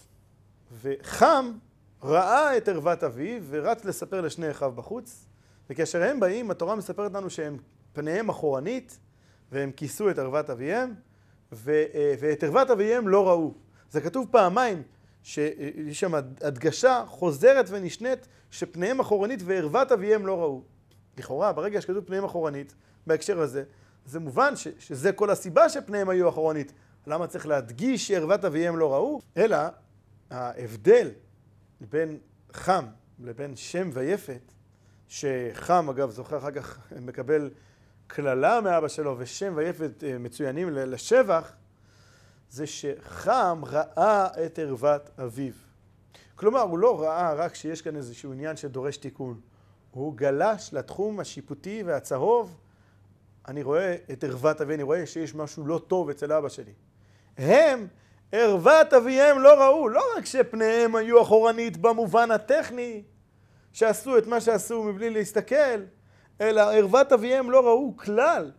וחם 0.81 1.51
ראה 2.03 2.57
את 2.57 2.67
ערוות 2.67 3.03
אביו 3.03 3.41
ורץ 3.49 3.85
לספר 3.85 4.21
לשני 4.21 4.51
אחיו 4.51 4.71
בחוץ, 4.71 5.25
וכאשר 5.69 6.03
הם 6.03 6.19
באים, 6.19 6.51
התורה 6.51 6.75
מספרת 6.75 7.13
לנו 7.13 7.29
שהם 7.29 7.57
פניהם 7.93 8.29
אחורנית, 8.29 8.99
והם 9.51 9.71
כיסו 9.71 10.09
את 10.09 10.19
ערוות 10.19 10.49
אביהם, 10.49 10.93
ו, 11.51 11.83
ואת 12.19 12.43
ערוות 12.43 12.69
אביהם 12.69 13.07
לא 13.07 13.29
ראו. 13.29 13.53
זה 13.93 14.01
כתוב 14.01 14.27
פעמיים, 14.31 14.83
שיש 15.23 15.99
שם 15.99 16.13
הדגשה 16.15 17.03
חוזרת 17.07 17.65
ונשנית 17.69 18.27
שפניהם 18.51 18.99
אחורנית 18.99 19.39
וערוות 19.45 19.91
אביהם 19.91 20.27
לא 20.27 20.39
ראו. 20.41 20.63
לכאורה, 21.17 21.53
ברגע 21.53 21.81
שכתוב 21.81 22.03
פניהם 22.05 22.23
אחורנית, 22.23 22.75
בהקשר 23.07 23.39
הזה, 23.39 23.63
זה 24.05 24.19
מובן 24.19 24.55
ש, 24.55 24.67
שזה 24.79 25.11
כל 25.11 25.29
הסיבה 25.29 25.69
שפניהם 25.69 26.09
היו 26.09 26.29
אחורנית. 26.29 26.73
למה 27.07 27.27
צריך 27.27 27.47
להדגיש 27.47 28.07
שערוות 28.07 28.45
אביהם 28.45 28.77
לא 28.77 28.93
ראו? 28.93 29.19
אלא 29.37 29.57
ההבדל 30.29 31.09
בין 31.81 32.17
חם 32.53 32.85
לבין 33.19 33.55
שם 33.55 33.89
ויפת, 33.93 34.51
שחם 35.07 35.89
אגב 35.89 36.09
זוכר 36.09 36.37
אחר 36.37 36.51
כך 36.51 36.79
מקבל 37.01 37.49
קללה 38.07 38.61
מאבא 38.61 38.87
שלו 38.87 39.15
ושם 39.17 39.53
ויפת 39.55 40.03
אה, 40.03 40.17
מצוינים 40.17 40.69
לשבח, 40.69 41.51
זה 42.53 42.67
שחם 42.67 43.61
ראה 43.65 44.27
את 44.45 44.59
ערוות 44.59 45.09
אביו. 45.19 45.53
כלומר, 46.35 46.61
הוא 46.61 46.79
לא 46.79 47.01
ראה 47.01 47.33
רק 47.33 47.55
שיש 47.55 47.81
כאן 47.81 47.95
איזשהו 47.95 48.33
עניין 48.33 48.55
שדורש 48.55 48.97
תיקון. 48.97 49.39
הוא 49.91 50.13
גלש 50.15 50.73
לתחום 50.73 51.19
השיפוטי 51.19 51.83
והצהוב 51.85 52.57
אני 53.47 53.63
רואה 53.63 53.95
את 54.11 54.23
ערוות 54.23 54.61
אבי, 54.61 54.73
אני 54.73 54.83
רואה 54.83 55.05
שיש 55.05 55.35
משהו 55.35 55.65
לא 55.65 55.81
טוב 55.87 56.09
אצל 56.09 56.33
אבא 56.33 56.49
שלי. 56.49 56.71
הם, 57.37 57.87
ערוות 58.31 58.93
אביהם 58.93 59.39
לא 59.39 59.63
ראו, 59.63 59.89
לא 59.89 60.01
רק 60.17 60.25
שפניהם 60.25 60.95
היו 60.95 61.21
אחורנית 61.21 61.77
במובן 61.77 62.31
הטכני, 62.31 63.03
שעשו 63.71 64.17
את 64.17 64.27
מה 64.27 64.41
שעשו 64.41 64.83
מבלי 64.83 65.09
להסתכל, 65.09 65.81
אלא 66.41 66.61
ערוות 66.61 67.11
אביהם 67.11 67.51
לא 67.51 67.65
ראו 67.65 67.97
כלל. 67.97 68.51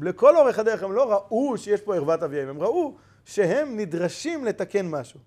לכל 0.00 0.36
אורך 0.36 0.58
הדרך 0.58 0.82
הם 0.82 0.92
לא 0.92 1.12
ראו 1.12 1.58
שיש 1.58 1.80
פה 1.80 1.96
ערוות 1.96 2.22
אביהם, 2.22 2.48
הם 2.48 2.62
ראו 2.62 2.96
שהם 3.28 3.76
נדרשים 3.76 4.44
לתקן 4.44 4.88
משהו. 4.88 5.20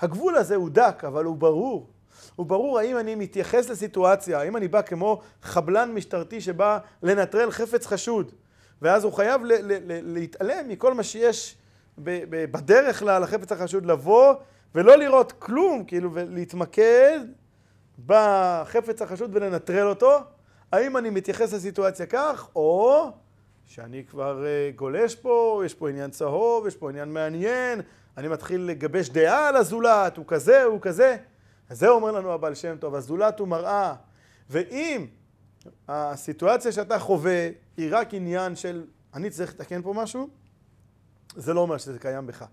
הגבול 0.00 0.36
הזה 0.36 0.54
הוא 0.54 0.70
דק, 0.70 1.02
אבל 1.06 1.24
הוא 1.24 1.36
ברור. 1.36 1.86
הוא 2.36 2.46
ברור 2.46 2.78
האם 2.78 2.98
אני 2.98 3.14
מתייחס 3.14 3.68
לסיטואציה, 3.68 4.40
האם 4.40 4.56
אני 4.56 4.68
בא 4.68 4.82
כמו 4.82 5.20
חבלן 5.42 5.92
משטרתי 5.92 6.40
שבא 6.40 6.78
לנטרל 7.02 7.50
חפץ 7.50 7.86
חשוד, 7.86 8.32
ואז 8.82 9.04
הוא 9.04 9.12
חייב 9.12 9.44
ל- 9.44 9.52
ל- 9.52 9.92
ל- 9.92 10.14
להתעלם 10.14 10.68
מכל 10.68 10.94
מה 10.94 11.02
שיש 11.02 11.56
ב- 11.98 12.24
ב- 12.30 12.52
בדרך 12.52 13.02
לחפץ 13.02 13.52
החשוד, 13.52 13.86
לבוא 13.86 14.34
ולא 14.74 14.96
לראות 14.96 15.32
כלום, 15.32 15.84
כאילו, 15.84 16.10
ולהתמקד 16.14 17.20
בחפץ 18.06 19.02
החשוד 19.02 19.30
ולנטרל 19.36 19.88
אותו. 19.88 20.18
האם 20.72 20.96
אני 20.96 21.10
מתייחס 21.10 21.52
לסיטואציה 21.52 22.06
כך, 22.06 22.48
או 22.56 23.10
שאני 23.66 24.04
כבר 24.04 24.44
uh, 24.44 24.76
גולש 24.76 25.14
פה, 25.14 25.62
יש 25.66 25.74
פה 25.74 25.90
עניין 25.90 26.10
צהוב, 26.10 26.66
יש 26.66 26.76
פה 26.76 26.90
עניין 26.90 27.12
מעניין, 27.12 27.80
אני 28.16 28.28
מתחיל 28.28 28.60
לגבש 28.60 29.08
דעה 29.08 29.48
על 29.48 29.56
הזולת, 29.56 30.16
הוא 30.16 30.24
כזה, 30.28 30.62
הוא 30.62 30.78
כזה. 30.80 31.16
אז 31.68 31.78
זה 31.78 31.88
אומר 31.88 32.12
לנו 32.12 32.32
הבעל 32.32 32.54
שם 32.54 32.76
טוב, 32.80 32.94
הזולת 32.94 33.38
הוא 33.38 33.48
מראה. 33.48 33.94
ואם 34.50 35.06
הסיטואציה 35.88 36.72
שאתה 36.72 36.98
חווה 36.98 37.48
היא 37.76 37.88
רק 37.90 38.14
עניין 38.14 38.56
של 38.56 38.84
אני 39.14 39.30
צריך 39.30 39.54
לתקן 39.54 39.82
פה 39.82 39.92
משהו, 39.92 40.28
זה 41.36 41.54
לא 41.54 41.60
אומר 41.60 41.78
שזה 41.78 41.98
קיים 41.98 42.26
בך. 42.26 42.44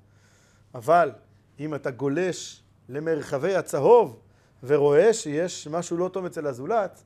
אבל 0.75 1.11
אם 1.59 1.75
אתה 1.75 1.91
גולש 1.91 2.63
למרחבי 2.89 3.55
הצהוב 3.55 4.19
ורואה 4.63 5.13
שיש 5.13 5.67
משהו 5.67 5.97
לא 5.97 6.09
טוב 6.09 6.25
אצל 6.25 6.47
הזולת, 6.47 7.03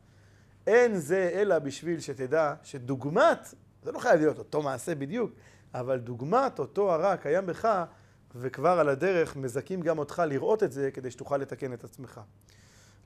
אין 0.68 1.00
זה 1.00 1.32
אלא 1.34 1.60
בשביל 1.60 2.00
שתדע 2.00 2.54
שדוגמת, 2.64 3.54
זה 3.86 3.92
לא 3.92 4.00
חייב 4.00 4.20
להיות 4.20 4.40
אותו 4.40 4.62
מעשה 4.62 4.96
בדיוק, 4.96 5.32
אבל 5.74 6.00
דוגמת 6.00 6.60
אותו 6.60 6.94
הרע 6.94 7.18
קיים 7.18 7.46
בך, 7.46 7.84
וכבר 8.36 8.80
על 8.80 8.90
הדרך 8.90 9.36
מזכים 9.36 9.82
גם 9.82 9.98
אותך 10.00 10.24
לראות 10.28 10.64
את 10.64 10.72
זה 10.72 10.92
כדי 10.92 11.12
שתוכל 11.12 11.38
לתקן 11.38 11.74
את 11.74 11.84
עצמך. 11.84 12.22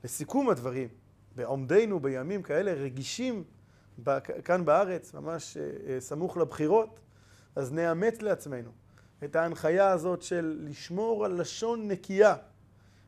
לסיכום 0.04 0.50
הדברים, 0.50 0.88
בעומדנו 1.36 2.00
בימים 2.00 2.42
כאלה 2.42 2.72
רגישים 2.72 3.44
כאן 4.44 4.64
בארץ, 4.64 5.14
ממש 5.14 5.56
אה, 5.56 5.70
אה, 5.86 6.00
סמוך 6.00 6.36
לבחירות, 6.36 7.00
אז 7.56 7.72
נאמץ 7.72 8.22
לעצמנו 8.22 8.70
את 9.24 9.36
ההנחיה 9.36 9.90
הזאת 9.90 10.22
של 10.22 10.58
לשמור 10.60 11.24
על 11.24 11.40
לשון 11.40 11.88
נקייה. 11.88 12.34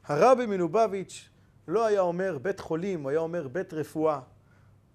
הרבי 0.05 0.47
מלובביץ' 0.47 1.29
לא 1.69 1.87
היה 1.87 2.01
אומר 2.01 2.39
בית 2.39 2.61
חולים, 2.61 3.03
הוא 3.03 3.11
היה 3.11 3.21
אומר 3.21 3.49
בית 3.49 3.75
רפואה. 3.75 4.21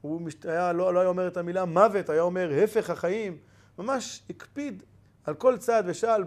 הוא 0.02 0.22
היה, 0.44 0.74
לא, 0.74 0.94
לא 0.94 1.00
היה 1.00 1.10
אומר 1.10 1.28
את 1.28 1.38
המילה 1.38 1.66
מוות, 1.66 2.10
היה 2.10 2.22
אומר 2.22 2.52
הפך 2.64 2.90
החיים. 2.90 3.38
ממש 3.80 4.24
הקפיד 4.30 4.84
על 5.24 5.34
כל 5.34 5.58
צעד 5.58 5.86
ושעל 5.88 6.24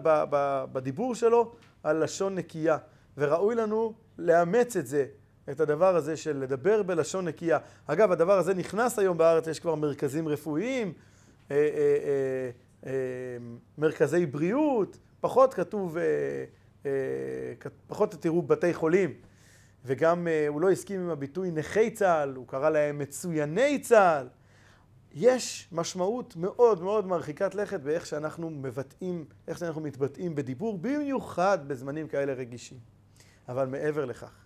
בדיבור 0.71 1.15
שלו 1.15 1.51
על 1.83 2.03
לשון 2.03 2.35
נקייה. 2.35 2.77
וראוי 3.17 3.55
לנו 3.55 3.93
לאמץ 4.17 4.75
את 4.75 4.87
זה, 4.87 5.05
את 5.51 5.59
הדבר 5.59 5.95
הזה 5.95 6.17
של 6.17 6.37
לדבר 6.37 6.83
בלשון 6.83 7.27
נקייה. 7.27 7.57
אגב, 7.87 8.11
הדבר 8.11 8.37
הזה 8.37 8.53
נכנס 8.53 8.99
היום 8.99 9.17
בארץ, 9.17 9.47
יש 9.47 9.59
כבר 9.59 9.75
מרכזים 9.75 10.27
רפואיים, 10.27 10.93
אה, 11.51 11.55
אה, 11.55 12.49
אה, 12.85 12.91
מרכזי 13.77 14.25
בריאות, 14.25 14.97
פחות 15.21 15.53
כתוב, 15.53 15.97
פחות 17.87 18.15
תראו 18.19 18.41
בתי 18.41 18.73
חולים. 18.73 19.13
וגם 19.85 20.27
הוא 20.47 20.61
לא 20.61 20.71
הסכים 20.71 21.01
עם 21.01 21.09
הביטוי 21.09 21.51
נכי 21.51 21.91
צה"ל, 21.91 22.35
הוא 22.35 22.47
קרא 22.47 22.69
להם 22.69 22.97
מצויני 22.97 23.79
צה"ל. 23.79 24.27
יש 25.13 25.69
משמעות 25.71 26.35
מאוד 26.35 26.81
מאוד 26.81 27.07
מרחיקת 27.07 27.55
לכת 27.55 27.79
באיך 27.79 28.05
שאנחנו 28.05 28.49
מבטאים, 28.49 29.25
איך 29.47 29.57
שאנחנו 29.57 29.81
מתבטאים 29.81 30.35
בדיבור, 30.35 30.77
במיוחד 30.77 31.67
בזמנים 31.67 32.07
כאלה 32.07 32.33
רגישים. 32.33 32.77
אבל 33.49 33.67
מעבר 33.67 34.05
לכך, 34.05 34.45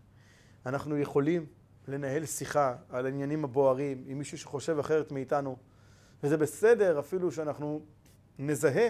אנחנו 0.65 0.97
יכולים 0.97 1.45
לנהל 1.87 2.25
שיחה 2.25 2.75
על 2.89 3.05
העניינים 3.05 3.43
הבוערים 3.43 4.03
עם 4.07 4.17
מישהו 4.17 4.37
שחושב 4.37 4.79
אחרת 4.79 5.11
מאיתנו, 5.11 5.57
וזה 6.23 6.37
בסדר 6.37 6.99
אפילו 6.99 7.31
שאנחנו 7.31 7.81
נזהה 8.39 8.89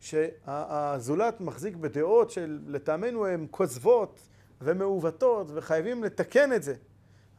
שהזולת 0.00 1.40
מחזיק 1.40 1.76
בדעות 1.76 2.30
שלטעמנו 2.30 3.26
הן 3.26 3.46
כוזבות 3.50 4.20
ומעוותות 4.64 5.46
וחייבים 5.54 6.04
לתקן 6.04 6.52
את 6.52 6.62
זה. 6.62 6.74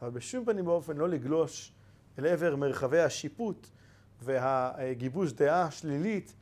אבל 0.02 0.10
בשום 0.10 0.44
פנים 0.44 0.66
ואופן 0.66 0.96
לא 0.96 1.08
לגלוש 1.08 1.72
אל 2.18 2.26
עבר 2.26 2.56
מרחבי 2.56 3.00
השיפוט 3.00 3.66
והגיבוש 4.22 5.32
דעה 5.32 5.70
שלילית, 5.70 6.34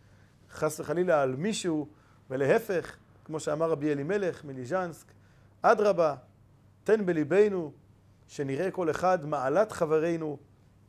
חס 0.51 0.81
וחלילה 0.81 1.23
על 1.23 1.37
מישהו, 1.37 1.89
ולהפך, 2.31 2.97
כמו 3.25 3.41
שאמר 3.41 3.71
רבי 3.71 3.93
אלימלך 3.93 4.45
מליז'נסק, 4.45 5.07
אדרבה, 5.63 6.15
תן 6.85 7.07
בליבנו 7.07 7.73
שנראה 8.27 8.71
כל 8.71 8.91
אחד 8.91 9.27
מעלת 9.27 9.73
חברינו 9.73 10.39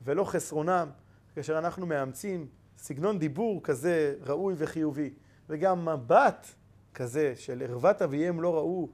ולא 0.04 0.24
חסרונם, 0.24 0.90
כאשר 1.36 1.58
אנחנו 1.58 1.86
מאמצים 1.86 2.48
סגנון 2.78 3.20
דיבור 3.20 3.64
כזה 3.64 4.16
ראוי 4.22 4.54
וחיובי, 4.58 5.14
וגם 5.50 5.90
מבט 5.90 6.48
כזה 6.94 7.34
של 7.36 7.64
ערוות 7.70 8.02
אביהם 8.02 8.42
לא 8.42 8.56
ראו, 8.56 8.90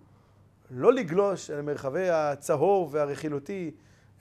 לא 0.72 0.94
לגלוש 0.94 1.52
אל 1.52 1.62
מרחבי 1.62 2.10
הצהוב 2.10 2.90
והרכילותי, 2.94 3.72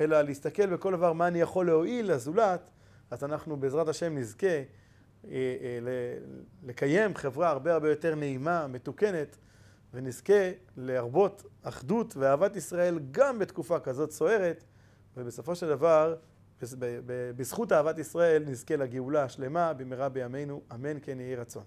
אלא 0.00 0.22
להסתכל 0.22 0.66
בכל 0.66 0.92
דבר 0.92 1.12
מה 1.12 1.28
אני 1.28 1.40
יכול 1.40 1.66
להועיל 1.66 2.12
לזולת, 2.12 2.70
אז 3.10 3.24
אנחנו 3.24 3.56
בעזרת 3.56 3.88
השם 3.88 4.18
נזכה 4.18 4.46
אה, 4.46 4.62
אה, 5.24 5.78
לקיים 6.66 7.14
חברה 7.14 7.48
הרבה 7.48 7.72
הרבה 7.72 7.90
יותר 7.90 8.14
נעימה, 8.14 8.66
מתוקנת, 8.66 9.36
ונזכה 9.94 10.50
להרבות 10.76 11.42
אחדות 11.62 12.16
ואהבת 12.16 12.56
ישראל 12.56 12.98
גם 13.10 13.38
בתקופה 13.38 13.80
כזאת 13.80 14.10
סוערת, 14.10 14.64
ובסופו 15.16 15.54
של 15.54 15.68
דבר, 15.68 16.16
בזכות 17.36 17.72
אהבת 17.72 17.98
ישראל 17.98 18.44
נזכה 18.46 18.76
לגאולה 18.76 19.24
השלמה 19.24 19.72
במהרה 19.72 20.08
בימינו, 20.08 20.62
אמן 20.74 20.96
כן 21.02 21.20
יהי 21.20 21.36
רצון. 21.36 21.64